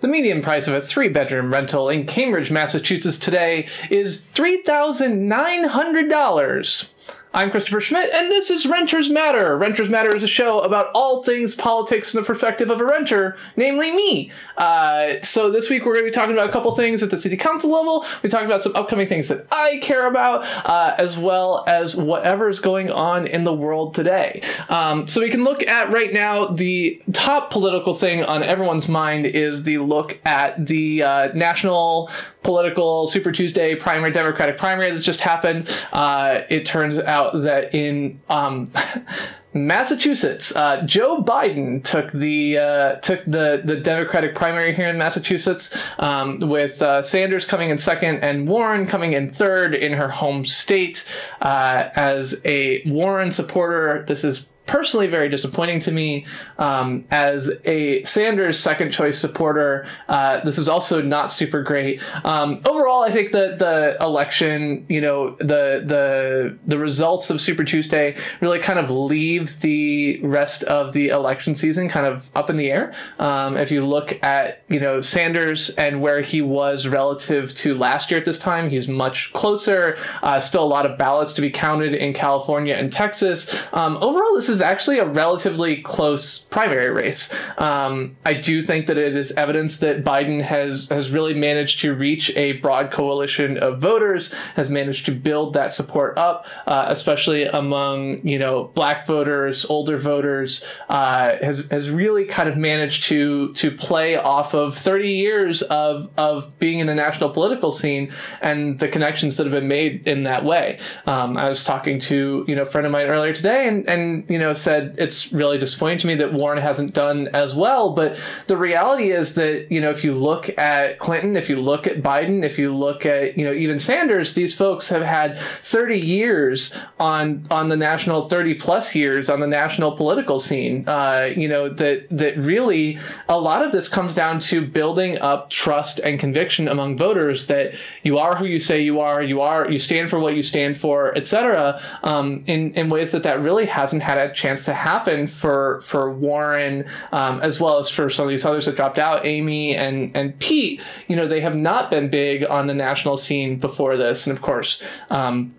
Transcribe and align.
The 0.00 0.08
median 0.08 0.40
price 0.40 0.66
of 0.66 0.74
a 0.74 0.80
three 0.80 1.08
bedroom 1.08 1.52
rental 1.52 1.90
in 1.90 2.06
Cambridge, 2.06 2.50
Massachusetts 2.50 3.18
today 3.18 3.68
is 3.90 4.22
$3,900. 4.32 6.88
I'm 7.32 7.52
Christopher 7.52 7.80
Schmidt, 7.80 8.12
and 8.12 8.28
this 8.28 8.50
is 8.50 8.66
Renters 8.66 9.08
Matter. 9.08 9.56
Renters 9.56 9.88
Matter 9.88 10.14
is 10.16 10.24
a 10.24 10.28
show 10.28 10.62
about 10.62 10.90
all 10.96 11.22
things 11.22 11.54
politics 11.54 12.10
from 12.10 12.22
the 12.22 12.26
perspective 12.26 12.70
of 12.70 12.80
a 12.80 12.84
renter, 12.84 13.36
namely 13.54 13.92
me. 13.92 14.32
Uh, 14.56 15.22
so 15.22 15.48
this 15.48 15.70
week 15.70 15.86
we're 15.86 15.92
going 15.92 16.06
to 16.06 16.10
be 16.10 16.12
talking 16.14 16.32
about 16.32 16.48
a 16.48 16.52
couple 16.52 16.74
things 16.74 17.04
at 17.04 17.10
the 17.10 17.18
city 17.18 17.36
council 17.36 17.70
level. 17.70 18.04
We 18.24 18.28
talked 18.28 18.46
about 18.46 18.62
some 18.62 18.74
upcoming 18.74 19.06
things 19.06 19.28
that 19.28 19.46
I 19.52 19.78
care 19.80 20.08
about, 20.08 20.44
uh, 20.68 20.96
as 20.98 21.18
well 21.18 21.62
as 21.68 21.94
whatever 21.94 22.48
is 22.48 22.58
going 22.58 22.90
on 22.90 23.28
in 23.28 23.44
the 23.44 23.54
world 23.54 23.94
today. 23.94 24.42
Um, 24.68 25.06
so 25.06 25.20
we 25.20 25.30
can 25.30 25.44
look 25.44 25.64
at 25.68 25.92
right 25.92 26.12
now 26.12 26.46
the 26.46 27.00
top 27.12 27.52
political 27.52 27.94
thing 27.94 28.24
on 28.24 28.42
everyone's 28.42 28.88
mind 28.88 29.24
is 29.24 29.62
the 29.62 29.78
look 29.78 30.18
at 30.24 30.66
the 30.66 31.04
uh, 31.04 31.28
national 31.32 32.10
political 32.42 33.06
Super 33.06 33.32
Tuesday 33.32 33.74
primary, 33.74 34.10
Democratic 34.10 34.58
primary 34.58 34.92
that 34.92 35.00
just 35.00 35.20
happened. 35.20 35.68
Uh, 35.92 36.42
it 36.48 36.64
turns 36.64 36.98
out 36.98 37.42
that 37.42 37.74
in 37.74 38.20
um, 38.28 38.66
Massachusetts, 39.52 40.54
uh, 40.54 40.82
Joe 40.82 41.22
Biden 41.22 41.82
took 41.82 42.12
the 42.12 42.56
uh, 42.56 42.94
took 42.96 43.24
the 43.24 43.60
the 43.64 43.76
Democratic 43.76 44.36
primary 44.36 44.72
here 44.72 44.88
in 44.88 44.96
Massachusetts, 44.96 45.76
um, 45.98 46.38
with 46.40 46.80
uh, 46.82 47.02
Sanders 47.02 47.44
coming 47.44 47.70
in 47.70 47.78
second 47.78 48.20
and 48.20 48.46
Warren 48.46 48.86
coming 48.86 49.12
in 49.14 49.32
third 49.32 49.74
in 49.74 49.92
her 49.94 50.08
home 50.08 50.44
state. 50.44 51.04
Uh, 51.40 51.88
as 51.96 52.40
a 52.44 52.82
Warren 52.88 53.32
supporter, 53.32 54.04
this 54.06 54.22
is 54.22 54.46
personally 54.70 55.08
very 55.08 55.28
disappointing 55.28 55.80
to 55.80 55.90
me. 55.90 56.24
Um, 56.58 57.04
as 57.10 57.50
a 57.64 58.04
Sanders 58.04 58.58
second 58.58 58.92
choice 58.92 59.18
supporter, 59.18 59.84
uh, 60.08 60.40
this 60.44 60.58
is 60.58 60.68
also 60.68 61.02
not 61.02 61.32
super 61.32 61.62
great. 61.62 62.00
Um, 62.24 62.60
overall, 62.64 63.02
I 63.02 63.10
think 63.10 63.32
that 63.32 63.58
the 63.58 63.96
election, 64.00 64.86
you 64.88 65.00
know, 65.00 65.34
the 65.38 65.82
the 65.84 66.56
the 66.66 66.78
results 66.78 67.30
of 67.30 67.40
Super 67.40 67.64
Tuesday 67.64 68.16
really 68.40 68.60
kind 68.60 68.78
of 68.78 68.90
leaves 68.90 69.56
the 69.56 70.20
rest 70.22 70.62
of 70.64 70.92
the 70.92 71.08
election 71.08 71.56
season 71.56 71.88
kind 71.88 72.06
of 72.06 72.30
up 72.36 72.48
in 72.48 72.56
the 72.56 72.70
air. 72.70 72.94
Um, 73.18 73.56
if 73.56 73.72
you 73.72 73.84
look 73.84 74.22
at 74.22 74.62
you 74.68 74.78
know 74.78 75.00
Sanders 75.00 75.70
and 75.70 76.00
where 76.00 76.20
he 76.20 76.42
was 76.42 76.86
relative 76.86 77.52
to 77.56 77.76
last 77.76 78.12
year 78.12 78.20
at 78.20 78.24
this 78.24 78.38
time, 78.38 78.70
he's 78.70 78.86
much 78.86 79.32
closer. 79.32 79.98
Uh, 80.22 80.38
still 80.38 80.62
a 80.62 80.72
lot 80.76 80.86
of 80.86 80.96
ballots 80.96 81.32
to 81.32 81.40
be 81.40 81.50
counted 81.50 81.92
in 81.92 82.12
California 82.12 82.76
and 82.76 82.92
Texas. 82.92 83.52
Um, 83.72 83.98
overall, 84.00 84.36
this 84.36 84.48
is 84.48 84.59
actually 84.60 84.98
a 84.98 85.06
relatively 85.06 85.82
close 85.82 86.38
primary 86.38 86.90
race. 86.90 87.32
Um, 87.58 88.16
I 88.24 88.34
do 88.34 88.60
think 88.62 88.86
that 88.86 88.98
it 88.98 89.16
is 89.16 89.32
evidence 89.32 89.78
that 89.78 90.04
Biden 90.04 90.42
has 90.42 90.88
has 90.88 91.10
really 91.10 91.34
managed 91.34 91.80
to 91.80 91.94
reach 91.94 92.34
a 92.36 92.52
broad 92.52 92.90
coalition 92.90 93.56
of 93.58 93.80
voters, 93.80 94.32
has 94.56 94.70
managed 94.70 95.06
to 95.06 95.12
build 95.12 95.54
that 95.54 95.72
support 95.72 96.16
up, 96.18 96.46
uh, 96.66 96.86
especially 96.88 97.44
among 97.44 98.26
you 98.26 98.38
know 98.38 98.64
black 98.74 99.06
voters, 99.06 99.64
older 99.66 99.96
voters. 99.96 100.66
Uh, 100.88 101.36
has 101.42 101.66
has 101.70 101.90
really 101.90 102.24
kind 102.24 102.48
of 102.48 102.56
managed 102.56 103.04
to 103.04 103.52
to 103.54 103.70
play 103.70 104.16
off 104.16 104.54
of 104.54 104.76
30 104.76 105.08
years 105.08 105.62
of 105.62 106.10
of 106.16 106.58
being 106.58 106.78
in 106.78 106.86
the 106.86 106.94
national 106.94 107.30
political 107.30 107.72
scene 107.72 108.12
and 108.40 108.78
the 108.78 108.88
connections 108.88 109.36
that 109.36 109.44
have 109.44 109.52
been 109.52 109.68
made 109.68 110.06
in 110.06 110.22
that 110.22 110.44
way. 110.44 110.78
Um, 111.06 111.36
I 111.36 111.48
was 111.48 111.64
talking 111.64 111.98
to 112.00 112.44
you 112.46 112.54
know 112.54 112.62
a 112.62 112.66
friend 112.66 112.86
of 112.86 112.92
mine 112.92 113.06
earlier 113.06 113.32
today, 113.32 113.68
and 113.68 113.88
and 113.88 114.28
you 114.28 114.38
know 114.38 114.49
know, 114.50 114.54
said 114.54 114.94
it's 114.98 115.32
really 115.32 115.58
disappointing 115.58 115.98
to 115.98 116.06
me 116.06 116.14
that 116.16 116.32
Warren 116.32 116.60
hasn't 116.60 116.94
done 116.94 117.28
as 117.28 117.54
well. 117.54 117.94
But 117.94 118.18
the 118.46 118.56
reality 118.56 119.10
is 119.10 119.34
that, 119.34 119.70
you 119.70 119.80
know, 119.80 119.90
if 119.90 120.04
you 120.04 120.12
look 120.12 120.56
at 120.58 120.98
Clinton, 120.98 121.36
if 121.36 121.48
you 121.48 121.60
look 121.60 121.86
at 121.86 122.02
Biden, 122.02 122.44
if 122.44 122.58
you 122.58 122.74
look 122.74 123.06
at, 123.06 123.38
you 123.38 123.44
know, 123.44 123.52
even 123.52 123.78
Sanders, 123.78 124.34
these 124.34 124.54
folks 124.54 124.88
have 124.88 125.02
had 125.02 125.38
30 125.62 125.98
years 125.98 126.76
on 126.98 127.46
on 127.50 127.68
the 127.68 127.76
national 127.76 128.22
30 128.22 128.54
plus 128.54 128.94
years 128.94 129.30
on 129.30 129.40
the 129.40 129.46
national 129.46 129.92
political 129.92 130.38
scene. 130.38 130.84
Uh, 130.86 131.28
you 131.36 131.48
know, 131.48 131.68
that 131.68 132.06
that 132.10 132.36
really 132.36 132.98
a 133.28 133.38
lot 133.38 133.64
of 133.64 133.72
this 133.72 133.88
comes 133.88 134.14
down 134.14 134.40
to 134.40 134.66
building 134.66 135.18
up 135.18 135.50
trust 135.50 136.00
and 136.00 136.18
conviction 136.18 136.68
among 136.68 136.96
voters 136.96 137.46
that 137.46 137.74
you 138.02 138.18
are 138.18 138.36
who 138.36 138.44
you 138.44 138.58
say 138.58 138.80
you 138.80 139.00
are, 139.00 139.22
you 139.22 139.40
are 139.40 139.70
you 139.70 139.78
stand 139.78 140.10
for 140.10 140.18
what 140.18 140.34
you 140.34 140.42
stand 140.42 140.76
for, 140.76 141.16
etc. 141.16 141.80
Um, 142.02 142.42
in 142.46 142.72
in 142.74 142.88
ways 142.88 143.12
that 143.12 143.22
that 143.22 143.40
really 143.40 143.66
hasn't 143.66 144.02
had 144.02 144.18
chance 144.34 144.64
to 144.64 144.74
happen 144.74 145.26
for 145.26 145.80
for 145.82 146.12
Warren 146.12 146.86
um, 147.12 147.40
as 147.40 147.60
well 147.60 147.78
as 147.78 147.88
for 147.88 148.08
some 148.10 148.24
of 148.24 148.30
these 148.30 148.44
others 148.44 148.66
that 148.66 148.76
dropped 148.76 148.98
out, 148.98 149.26
Amy 149.26 149.76
and 149.76 150.16
and 150.16 150.38
Pete. 150.38 150.82
You 151.08 151.16
know, 151.16 151.26
they 151.26 151.40
have 151.40 151.56
not 151.56 151.90
been 151.90 152.10
big 152.10 152.44
on 152.44 152.66
the 152.66 152.74
national 152.74 153.16
scene 153.16 153.58
before 153.58 153.96
this, 153.96 154.26
and 154.26 154.36
of 154.36 154.42
course. 154.42 154.82
Um, 155.10 155.54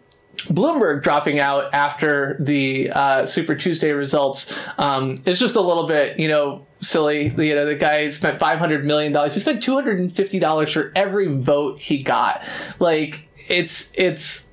Bloomberg 0.47 1.03
dropping 1.03 1.39
out 1.39 1.71
after 1.73 2.37
the 2.39 2.89
uh, 2.91 3.25
Super 3.27 3.53
Tuesday 3.53 3.91
results 3.91 4.57
um, 4.79 5.15
is 5.25 5.39
just 5.39 5.55
a 5.55 5.61
little 5.61 5.85
bit, 5.85 6.19
you 6.19 6.27
know, 6.27 6.65
silly. 6.79 7.27
You 7.37 7.53
know, 7.53 7.65
the 7.65 7.75
guy 7.75 8.09
spent 8.09 8.39
five 8.39 8.57
hundred 8.57 8.83
million 8.85 9.11
dollars. 9.11 9.35
He 9.35 9.39
spent 9.39 9.61
two 9.61 9.75
hundred 9.75 9.99
and 9.99 10.11
fifty 10.11 10.39
dollars 10.39 10.71
for 10.71 10.91
every 10.95 11.27
vote 11.27 11.79
he 11.79 12.01
got. 12.01 12.43
Like 12.79 13.27
it's 13.47 13.91
it's 13.93 14.49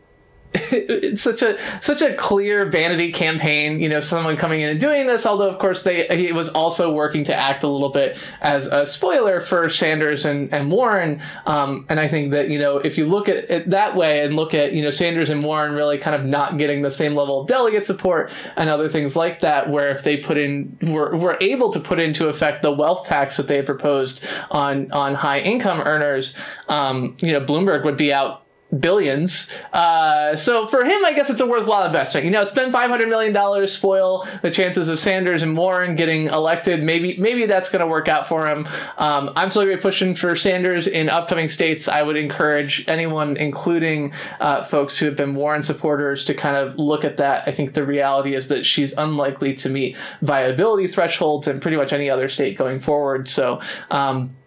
it's 0.55 1.21
such 1.21 1.43
a 1.43 1.59
such 1.83 2.01
a 2.01 2.15
clear 2.15 2.65
vanity 2.65 3.13
campaign. 3.13 3.81
You 3.81 3.89
know, 3.91 4.01
someone 4.01 4.37
coming 4.37 4.63
in 4.63 4.71
and 4.71 4.81
doing 4.81 5.07
this. 5.07 5.27
Although, 5.27 5.51
of 5.51 5.59
course, 5.59 5.83
they 5.83 6.07
he 6.09 6.33
was 6.33 6.49
also 6.49 6.91
working 6.91 7.23
to 7.25 7.35
act 7.35 7.65
a 7.65 7.69
little 7.69 7.91
bit 7.91 8.17
as 8.41 8.67
a 8.67 8.87
spoiler 8.87 9.43
for 9.43 9.69
Sanders 9.69 10.25
and 10.25 10.53
and 10.53 10.73
Warren. 10.73 11.21
Um, 11.45 11.85
and 11.91 12.01
I 12.01 12.09
think 12.09 12.31
that 12.31 12.49
you 12.49 12.59
know, 12.59 12.79
if 12.79 12.97
you 12.97 13.05
look 13.05 13.29
at 13.29 13.51
it 13.51 13.69
that 13.69 13.95
way 13.95 14.25
and 14.25 14.37
look 14.37 14.55
at 14.55 14.73
you 14.73 14.83
know 14.83 14.91
Sanders 14.91 15.29
and 15.29 15.43
Warren 15.43 15.75
really 15.75 15.99
kind 15.99 16.17
of 16.17 16.25
not 16.25 16.57
getting 16.57 16.81
the 16.81 16.91
same 16.91 17.13
level 17.13 17.43
of 17.43 17.47
delegate 17.47 17.85
support 17.85 18.31
and 18.57 18.71
other 18.71 18.89
things 18.89 19.17
like 19.17 19.41
that, 19.41 19.69
where 19.69 19.91
if 19.91 20.03
they 20.03 20.17
put 20.17 20.39
in 20.39 20.79
were 20.81 21.15
were 21.15 21.37
able 21.43 21.71
to 21.73 21.81
put 21.81 21.99
into 21.99 22.29
effect 22.29 22.63
the 22.63 22.73
wealth 22.73 23.07
tax 23.07 23.37
that 23.37 23.49
they 23.49 23.57
had 23.57 23.67
proposed 23.67 24.27
on 24.51 24.91
on 24.93 25.15
high 25.15 25.41
income 25.41 25.81
earners, 25.81 26.35
um, 26.71 27.19
you 27.21 27.33
know, 27.33 27.41
Bloomberg 27.41 27.85
would 27.85 27.99
be 27.99 28.15
out 28.15 28.45
billions. 28.77 29.49
Uh, 29.73 30.37
so 30.37 30.67
for 30.67 30.85
him, 30.85 31.05
I 31.05 31.13
guess 31.15 31.31
it's 31.31 31.41
a 31.41 31.47
worthwhile 31.47 31.85
investment. 31.87 32.25
You 32.25 32.31
know, 32.31 32.45
spend 32.45 32.73
five 32.73 32.91
hundred 32.91 33.09
million 33.09 33.33
dollars, 33.33 33.73
spoil 33.73 34.27
the 34.43 34.51
chances 34.51 34.89
of 34.89 34.99
Sanders 34.99 35.43
and 35.43 35.57
Warren 35.57 35.97
getting 35.97 36.27
elected. 36.27 36.83
Maybe 36.83 37.17
maybe 37.19 37.47
that's 37.47 37.71
going 37.71 37.81
to 37.81 37.87
work 37.87 38.09
out 38.09 38.29
for 38.29 38.47
him. 38.47 38.67
Um, 38.99 39.31
I'm 39.37 39.51
still 39.51 39.65
going 39.65 39.79
pushing 39.79 40.15
for 40.15 40.35
Sanders 40.37 40.87
in 40.87 41.09
upcoming 41.09 41.49
states. 41.49 41.89
I 41.89 42.03
would 42.03 42.17
encourage 42.17 42.85
anyone, 42.89 43.37
including 43.37 44.13
uh, 44.41 44.65
folks 44.65 44.99
who 44.99 45.07
have 45.07 45.17
been 45.17 45.35
Warren 45.35 45.63
supporters, 45.63 46.25
to 46.27 46.35
kind 46.35 46.57
of 46.57 46.79
look 46.79 47.05
at 47.05 47.17
that. 47.19 47.47
I 47.47 47.53
think 47.53 47.75
the 47.75 47.85
reality 47.85 48.35
is 48.35 48.49
that 48.49 48.67
she's 48.67 48.93
unlikely 48.93 49.55
to 49.55 49.69
meet 49.69 49.97
viability 50.23 50.89
thresholds 50.89 51.49
in 51.49 51.61
pretty 51.61 51.77
much 51.77 51.93
any 51.93 52.11
other 52.11 52.29
state 52.29 52.57
going 52.57 52.81
forward. 52.81 53.29
So. 53.29 53.61
Um, 53.91 54.38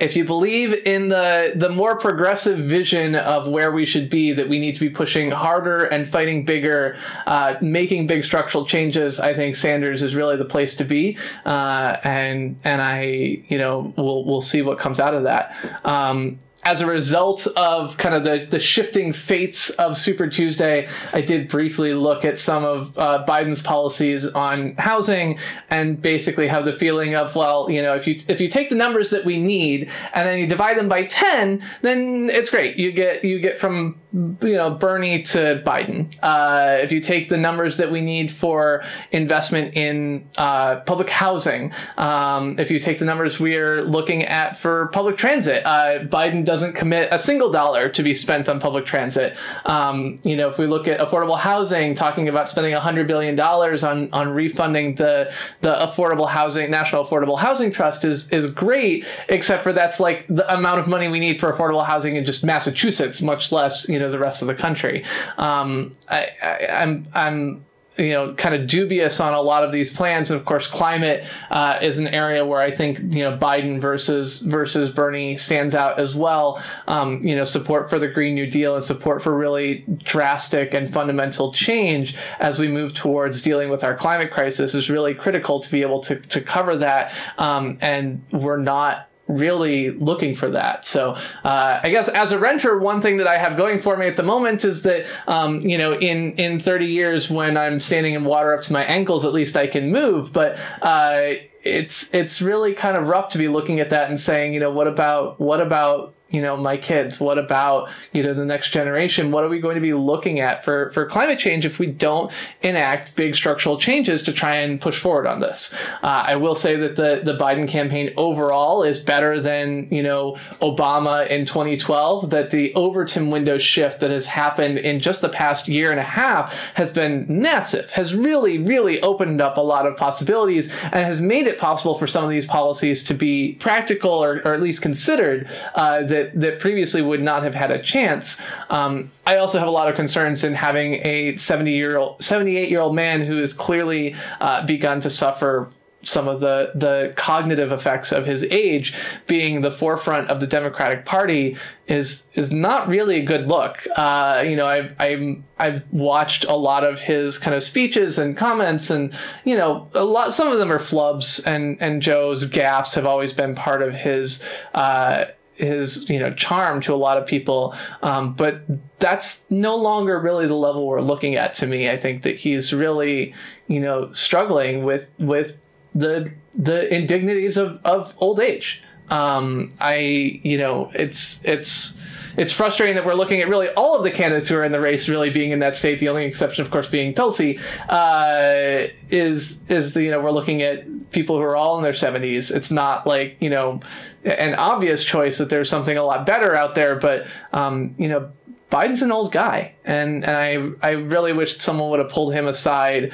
if 0.00 0.16
you 0.16 0.24
believe 0.24 0.72
in 0.86 1.08
the 1.08 1.52
the 1.54 1.68
more 1.68 1.96
progressive 1.96 2.58
vision 2.58 3.14
of 3.14 3.46
where 3.46 3.70
we 3.70 3.84
should 3.84 4.08
be, 4.08 4.32
that 4.32 4.48
we 4.48 4.58
need 4.58 4.74
to 4.76 4.80
be 4.80 4.88
pushing 4.88 5.30
harder 5.30 5.84
and 5.84 6.08
fighting 6.08 6.44
bigger, 6.44 6.96
uh, 7.26 7.56
making 7.60 8.06
big 8.06 8.24
structural 8.24 8.64
changes, 8.64 9.20
I 9.20 9.34
think 9.34 9.54
Sanders 9.54 10.02
is 10.02 10.16
really 10.16 10.36
the 10.36 10.46
place 10.46 10.74
to 10.76 10.84
be, 10.84 11.18
uh, 11.44 11.98
and 12.02 12.58
and 12.64 12.80
I 12.80 13.42
you 13.48 13.58
know 13.58 13.92
we'll 13.96 14.24
we'll 14.24 14.40
see 14.40 14.62
what 14.62 14.78
comes 14.78 14.98
out 14.98 15.14
of 15.14 15.24
that. 15.24 15.54
Um, 15.84 16.38
as 16.64 16.82
a 16.82 16.86
result 16.86 17.46
of 17.56 17.96
kind 17.96 18.14
of 18.14 18.22
the, 18.24 18.46
the 18.50 18.58
shifting 18.58 19.12
fates 19.12 19.70
of 19.70 19.96
Super 19.96 20.28
Tuesday, 20.28 20.88
I 21.12 21.22
did 21.22 21.48
briefly 21.48 21.94
look 21.94 22.24
at 22.24 22.36
some 22.38 22.64
of 22.64 22.98
uh, 22.98 23.24
Biden's 23.26 23.62
policies 23.62 24.26
on 24.26 24.74
housing 24.76 25.38
and 25.70 26.00
basically 26.00 26.48
have 26.48 26.66
the 26.66 26.72
feeling 26.72 27.14
of, 27.14 27.34
well, 27.34 27.70
you 27.70 27.80
know, 27.80 27.94
if 27.94 28.06
you 28.06 28.16
if 28.28 28.40
you 28.40 28.48
take 28.48 28.68
the 28.68 28.74
numbers 28.74 29.10
that 29.10 29.24
we 29.24 29.40
need 29.40 29.90
and 30.12 30.26
then 30.26 30.38
you 30.38 30.46
divide 30.46 30.76
them 30.76 30.88
by 30.88 31.04
ten, 31.04 31.62
then 31.80 32.28
it's 32.30 32.50
great. 32.50 32.76
You 32.76 32.92
get 32.92 33.24
you 33.24 33.40
get 33.40 33.58
from 33.58 33.98
you 34.12 34.56
know 34.56 34.70
Bernie 34.70 35.22
to 35.22 35.62
Biden. 35.64 36.14
Uh, 36.22 36.78
if 36.80 36.92
you 36.92 37.00
take 37.00 37.28
the 37.28 37.36
numbers 37.36 37.78
that 37.78 37.90
we 37.90 38.00
need 38.00 38.30
for 38.30 38.82
investment 39.12 39.74
in 39.76 40.28
uh, 40.36 40.80
public 40.80 41.08
housing, 41.08 41.72
um, 41.96 42.58
if 42.58 42.70
you 42.70 42.80
take 42.80 42.98
the 42.98 43.04
numbers 43.04 43.40
we're 43.40 43.82
looking 43.82 44.24
at 44.24 44.56
for 44.56 44.88
public 44.88 45.16
transit, 45.16 45.64
uh, 45.64 46.00
Biden 46.04 46.44
doesn't 46.50 46.72
commit 46.72 47.08
a 47.12 47.18
single 47.18 47.48
dollar 47.48 47.88
to 47.88 48.02
be 48.02 48.12
spent 48.12 48.48
on 48.48 48.58
public 48.58 48.84
transit. 48.84 49.36
Um, 49.66 50.18
you 50.24 50.34
know, 50.34 50.48
if 50.48 50.58
we 50.58 50.66
look 50.66 50.88
at 50.88 50.98
affordable 50.98 51.38
housing, 51.38 51.94
talking 51.94 52.28
about 52.28 52.50
spending 52.50 52.74
$100 52.74 53.06
billion 53.06 53.38
on, 53.38 54.12
on 54.12 54.30
refunding 54.30 54.96
the, 54.96 55.32
the 55.60 55.72
affordable 55.76 56.28
housing, 56.28 56.68
National 56.68 57.04
Affordable 57.04 57.38
Housing 57.38 57.70
Trust 57.70 58.04
is, 58.04 58.28
is 58.30 58.50
great, 58.50 59.06
except 59.28 59.62
for 59.62 59.72
that's 59.72 60.00
like 60.00 60.26
the 60.26 60.52
amount 60.52 60.80
of 60.80 60.88
money 60.88 61.06
we 61.06 61.20
need 61.20 61.38
for 61.38 61.52
affordable 61.52 61.86
housing 61.86 62.16
in 62.16 62.24
just 62.24 62.42
Massachusetts, 62.42 63.22
much 63.22 63.52
less, 63.52 63.88
you 63.88 64.00
know, 64.00 64.10
the 64.10 64.18
rest 64.18 64.42
of 64.42 64.48
the 64.48 64.54
country. 64.54 65.04
Um, 65.38 65.92
I, 66.08 66.30
I, 66.42 66.66
I'm, 66.66 67.06
I'm, 67.14 67.64
you 68.00 68.12
know 68.12 68.34
kind 68.34 68.54
of 68.54 68.66
dubious 68.66 69.20
on 69.20 69.34
a 69.34 69.40
lot 69.40 69.62
of 69.62 69.72
these 69.72 69.92
plans. 69.92 70.30
And 70.30 70.40
of 70.40 70.46
course, 70.46 70.66
climate 70.66 71.26
uh, 71.50 71.78
is 71.82 71.98
an 71.98 72.08
area 72.08 72.44
where 72.44 72.60
I 72.60 72.70
think 72.70 72.98
you 72.98 73.22
know 73.22 73.36
Biden 73.36 73.80
versus 73.80 74.40
versus 74.40 74.90
Bernie 74.90 75.36
stands 75.36 75.74
out 75.74 76.00
as 76.00 76.14
well. 76.14 76.62
Um, 76.88 77.20
you 77.22 77.36
know, 77.36 77.44
support 77.44 77.90
for 77.90 77.98
the 77.98 78.08
Green 78.08 78.34
New 78.34 78.50
Deal 78.50 78.74
and 78.74 78.82
support 78.82 79.22
for 79.22 79.36
really 79.36 79.84
drastic 80.02 80.72
and 80.72 80.92
fundamental 80.92 81.52
change 81.52 82.16
as 82.38 82.58
we 82.58 82.68
move 82.68 82.94
towards 82.94 83.42
dealing 83.42 83.68
with 83.68 83.84
our 83.84 83.94
climate 83.94 84.30
crisis 84.30 84.74
is 84.74 84.88
really 84.88 85.14
critical 85.14 85.60
to 85.60 85.70
be 85.70 85.82
able 85.82 86.00
to 86.00 86.16
to 86.16 86.40
cover 86.40 86.76
that. 86.76 87.12
Um, 87.38 87.78
and 87.82 88.24
we're 88.32 88.56
not 88.56 89.09
really 89.30 89.90
looking 89.90 90.34
for 90.34 90.50
that. 90.50 90.84
So 90.84 91.12
uh, 91.44 91.80
I 91.82 91.88
guess 91.90 92.08
as 92.08 92.32
a 92.32 92.38
renter, 92.38 92.78
one 92.78 93.00
thing 93.00 93.18
that 93.18 93.26
I 93.26 93.38
have 93.38 93.56
going 93.56 93.78
for 93.78 93.96
me 93.96 94.06
at 94.06 94.16
the 94.16 94.22
moment 94.22 94.64
is 94.64 94.82
that 94.82 95.06
um, 95.26 95.60
you 95.60 95.78
know 95.78 95.94
in 95.94 96.32
in 96.34 96.58
30 96.58 96.86
years 96.86 97.30
when 97.30 97.56
I'm 97.56 97.80
standing 97.80 98.14
in 98.14 98.24
water 98.24 98.54
up 98.54 98.62
to 98.62 98.72
my 98.72 98.84
ankles, 98.84 99.24
at 99.24 99.32
least 99.32 99.56
I 99.56 99.66
can 99.66 99.90
move. 99.90 100.32
But 100.32 100.58
uh, 100.82 101.32
it's 101.62 102.12
it's 102.14 102.40
really 102.40 102.74
kind 102.74 102.96
of 102.96 103.08
rough 103.08 103.30
to 103.30 103.38
be 103.38 103.48
looking 103.48 103.80
at 103.80 103.90
that 103.90 104.08
and 104.08 104.18
saying, 104.18 104.54
you 104.54 104.60
know, 104.60 104.70
what 104.70 104.86
about 104.86 105.40
what 105.40 105.60
about 105.60 106.14
you 106.30 106.40
know 106.40 106.56
my 106.56 106.76
kids 106.76 107.20
what 107.20 107.38
about 107.38 107.88
you 108.12 108.22
know 108.22 108.34
the 108.34 108.44
next 108.44 108.70
generation? 108.70 109.30
What 109.30 109.44
are 109.44 109.48
we 109.48 109.60
going 109.60 109.74
to 109.74 109.80
be 109.80 109.94
looking 109.94 110.40
at 110.40 110.64
for 110.64 110.90
for 110.90 111.06
climate 111.06 111.38
change 111.38 111.66
if 111.66 111.78
we 111.78 111.86
don't 111.86 112.32
enact 112.62 113.16
big 113.16 113.34
structural 113.34 113.78
changes 113.78 114.22
to 114.24 114.32
try 114.32 114.56
and 114.56 114.80
push 114.80 114.98
forward 114.98 115.26
on 115.26 115.40
this? 115.40 115.74
Uh, 116.02 116.24
i 116.26 116.36
will 116.36 116.54
say 116.54 116.76
that 116.76 116.96
the 116.96 117.20
the 117.24 117.36
biden 117.36 117.68
campaign 117.68 118.12
overall 118.16 118.82
is 118.82 119.00
better 119.00 119.40
than 119.40 119.88
you 119.90 120.02
know 120.02 120.36
obama 120.60 121.26
in 121.28 121.44
2012 121.44 122.30
that 122.30 122.50
the 122.50 122.72
overton 122.74 123.30
window 123.30 123.58
shift 123.58 124.00
that 124.00 124.10
has 124.10 124.26
happened 124.26 124.78
in 124.78 125.00
just 125.00 125.20
the 125.20 125.28
past 125.28 125.68
year 125.68 125.90
and 125.90 126.00
a 126.00 126.04
half 126.04 126.52
has 126.74 126.90
been 126.90 127.26
massive 127.28 127.90
has 127.90 128.14
really 128.14 128.58
really 128.58 129.00
opened 129.02 129.40
up 129.40 129.56
a 129.56 129.60
lot 129.60 129.86
of 129.86 129.96
possibilities 129.96 130.70
and 130.84 131.04
has 131.04 131.20
made 131.20 131.46
it 131.46 131.58
possible 131.58 131.96
for 131.98 132.06
some 132.06 132.24
of 132.24 132.30
these 132.30 132.46
policies 132.46 133.04
to 133.04 133.14
be 133.14 133.54
practical 133.54 134.12
or, 134.12 134.40
or 134.44 134.54
at 134.54 134.60
least 134.60 134.82
considered 134.82 135.48
uh, 135.74 136.02
that 136.02 136.19
that 136.20 136.40
that 136.40 136.58
previously 136.60 137.02
would 137.02 137.22
not 137.22 137.42
have 137.42 137.54
had 137.54 137.70
a 137.70 137.80
chance. 137.82 138.40
Um, 138.68 139.10
I 139.26 139.36
also 139.36 139.58
have 139.58 139.68
a 139.68 139.72
lot 139.72 139.88
of 139.88 139.96
concerns 139.96 140.44
in 140.44 140.54
having 140.54 140.94
a 141.06 141.36
70 141.36 141.72
year 141.72 141.96
old, 141.96 142.22
78 142.22 142.68
year 142.68 142.80
old 142.80 142.94
man 142.94 143.22
who 143.22 143.38
has 143.38 143.52
clearly 143.52 144.14
uh, 144.40 144.66
begun 144.66 145.00
to 145.02 145.10
suffer 145.10 145.70
some 146.02 146.28
of 146.28 146.40
the 146.40 146.72
the 146.74 147.12
cognitive 147.16 147.72
effects 147.72 148.12
of 148.12 148.24
his 148.24 148.44
age 148.44 148.94
being 149.26 149.60
the 149.60 149.70
forefront 149.70 150.30
of 150.30 150.40
the 150.40 150.46
Democratic 150.46 151.04
Party 151.04 151.56
is 151.86 152.26
is 152.34 152.52
not 152.52 152.88
really 152.88 153.16
a 153.16 153.22
good 153.22 153.48
look. 153.48 153.86
Uh, 153.96 154.42
you 154.46 154.56
know, 154.56 154.64
I've 154.64 154.94
I'm, 154.98 155.44
I've 155.58 155.92
watched 155.92 156.44
a 156.44 156.54
lot 156.54 156.84
of 156.84 157.00
his 157.00 157.36
kind 157.38 157.54
of 157.54 157.62
speeches 157.62 158.18
and 158.18 158.36
comments, 158.36 158.90
and 158.90 159.12
you 159.44 159.56
know, 159.56 159.88
a 159.94 160.04
lot 160.04 160.32
some 160.32 160.48
of 160.48 160.58
them 160.58 160.72
are 160.72 160.78
flubs, 160.78 161.44
and 161.44 161.76
and 161.80 162.00
Joe's 162.00 162.48
gaffes 162.48 162.94
have 162.94 163.06
always 163.06 163.34
been 163.34 163.54
part 163.54 163.82
of 163.82 163.94
his. 163.94 164.42
Uh, 164.74 165.26
his 165.60 166.08
you 166.08 166.18
know 166.18 166.32
charm 166.34 166.80
to 166.82 166.94
a 166.94 166.96
lot 166.96 167.18
of 167.18 167.26
people. 167.26 167.74
Um, 168.02 168.34
but 168.34 168.62
that's 168.98 169.44
no 169.50 169.76
longer 169.76 170.18
really 170.20 170.46
the 170.46 170.54
level 170.54 170.86
we're 170.86 171.00
looking 171.00 171.36
at 171.36 171.54
to 171.54 171.66
me. 171.66 171.90
I 171.90 171.96
think 171.96 172.22
that 172.22 172.36
he's 172.36 172.72
really 172.72 173.34
you 173.68 173.80
know 173.80 174.12
struggling 174.12 174.84
with 174.84 175.12
with 175.18 175.66
the 175.94 176.32
the 176.52 176.92
indignities 176.94 177.56
of 177.56 177.80
of 177.84 178.14
old 178.18 178.40
age 178.40 178.82
um, 179.10 179.68
i 179.80 180.40
you 180.42 180.56
know 180.56 180.90
it's 180.94 181.40
it's 181.44 181.96
it's 182.36 182.52
frustrating 182.52 182.94
that 182.94 183.04
we're 183.04 183.14
looking 183.14 183.40
at 183.40 183.48
really 183.48 183.68
all 183.70 183.96
of 183.96 184.02
the 184.02 184.10
candidates 184.10 184.48
who 184.48 184.56
are 184.56 184.62
in 184.62 184.72
the 184.72 184.80
race 184.80 185.08
really 185.08 185.30
being 185.30 185.50
in 185.50 185.58
that 185.58 185.76
state. 185.76 185.98
The 185.98 186.08
only 186.08 186.24
exception, 186.24 186.62
of 186.62 186.70
course, 186.70 186.88
being 186.88 187.12
Tulsi, 187.14 187.58
uh, 187.88 188.86
is 189.10 189.62
is 189.68 189.94
the, 189.94 190.04
you 190.04 190.10
know 190.10 190.20
we're 190.20 190.30
looking 190.30 190.62
at 190.62 191.10
people 191.10 191.36
who 191.36 191.42
are 191.42 191.56
all 191.56 191.76
in 191.76 191.82
their 191.82 191.92
seventies. 191.92 192.50
It's 192.50 192.70
not 192.70 193.06
like 193.06 193.36
you 193.40 193.50
know 193.50 193.80
an 194.24 194.54
obvious 194.54 195.04
choice 195.04 195.38
that 195.38 195.50
there's 195.50 195.68
something 195.68 195.96
a 195.96 196.04
lot 196.04 196.26
better 196.26 196.54
out 196.54 196.74
there, 196.74 196.96
but 196.96 197.26
um, 197.52 197.94
you 197.98 198.08
know 198.08 198.30
Biden's 198.70 199.02
an 199.02 199.12
old 199.12 199.32
guy, 199.32 199.74
and 199.84 200.24
and 200.24 200.36
I 200.82 200.88
I 200.88 200.92
really 200.92 201.32
wish 201.32 201.58
someone 201.58 201.90
would 201.90 201.98
have 201.98 202.10
pulled 202.10 202.32
him 202.32 202.46
aside, 202.46 203.12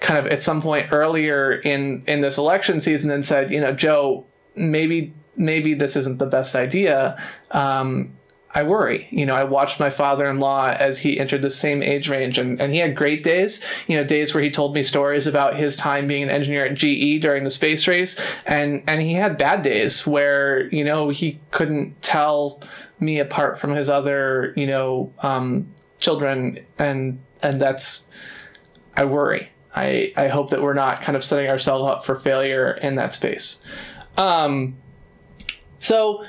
kind 0.00 0.18
of 0.18 0.32
at 0.32 0.42
some 0.42 0.60
point 0.60 0.88
earlier 0.92 1.52
in 1.52 2.02
in 2.06 2.20
this 2.20 2.38
election 2.38 2.80
season 2.80 3.10
and 3.10 3.24
said, 3.24 3.50
you 3.50 3.60
know, 3.60 3.72
Joe, 3.72 4.26
maybe 4.56 5.14
maybe 5.36 5.74
this 5.74 5.96
isn't 5.96 6.18
the 6.18 6.26
best 6.26 6.54
idea. 6.54 7.20
Um, 7.50 8.16
I 8.56 8.62
worry. 8.62 9.06
You 9.10 9.26
know, 9.26 9.34
I 9.34 9.44
watched 9.44 9.78
my 9.78 9.90
father-in-law 9.90 10.76
as 10.78 11.00
he 11.00 11.20
entered 11.20 11.42
the 11.42 11.50
same 11.50 11.82
age 11.82 12.08
range, 12.08 12.38
and, 12.38 12.58
and 12.58 12.72
he 12.72 12.78
had 12.78 12.96
great 12.96 13.22
days. 13.22 13.62
You 13.86 13.98
know, 13.98 14.04
days 14.04 14.32
where 14.32 14.42
he 14.42 14.50
told 14.50 14.74
me 14.74 14.82
stories 14.82 15.26
about 15.26 15.56
his 15.56 15.76
time 15.76 16.06
being 16.06 16.22
an 16.22 16.30
engineer 16.30 16.64
at 16.64 16.74
GE 16.74 17.20
during 17.20 17.44
the 17.44 17.50
space 17.50 17.86
race, 17.86 18.18
and 18.46 18.82
and 18.86 19.02
he 19.02 19.12
had 19.12 19.36
bad 19.36 19.60
days 19.60 20.06
where 20.06 20.68
you 20.68 20.84
know 20.84 21.10
he 21.10 21.38
couldn't 21.50 22.00
tell 22.00 22.62
me 22.98 23.18
apart 23.18 23.58
from 23.58 23.74
his 23.74 23.90
other 23.90 24.54
you 24.56 24.66
know 24.66 25.12
um, 25.18 25.70
children, 25.98 26.58
and 26.78 27.20
and 27.42 27.60
that's 27.60 28.06
I 28.96 29.04
worry. 29.04 29.50
I 29.74 30.14
I 30.16 30.28
hope 30.28 30.48
that 30.48 30.62
we're 30.62 30.72
not 30.72 31.02
kind 31.02 31.14
of 31.14 31.22
setting 31.22 31.50
ourselves 31.50 31.84
up 31.84 32.06
for 32.06 32.16
failure 32.16 32.72
in 32.72 32.94
that 32.94 33.12
space. 33.12 33.60
Um, 34.16 34.78
so 35.86 36.24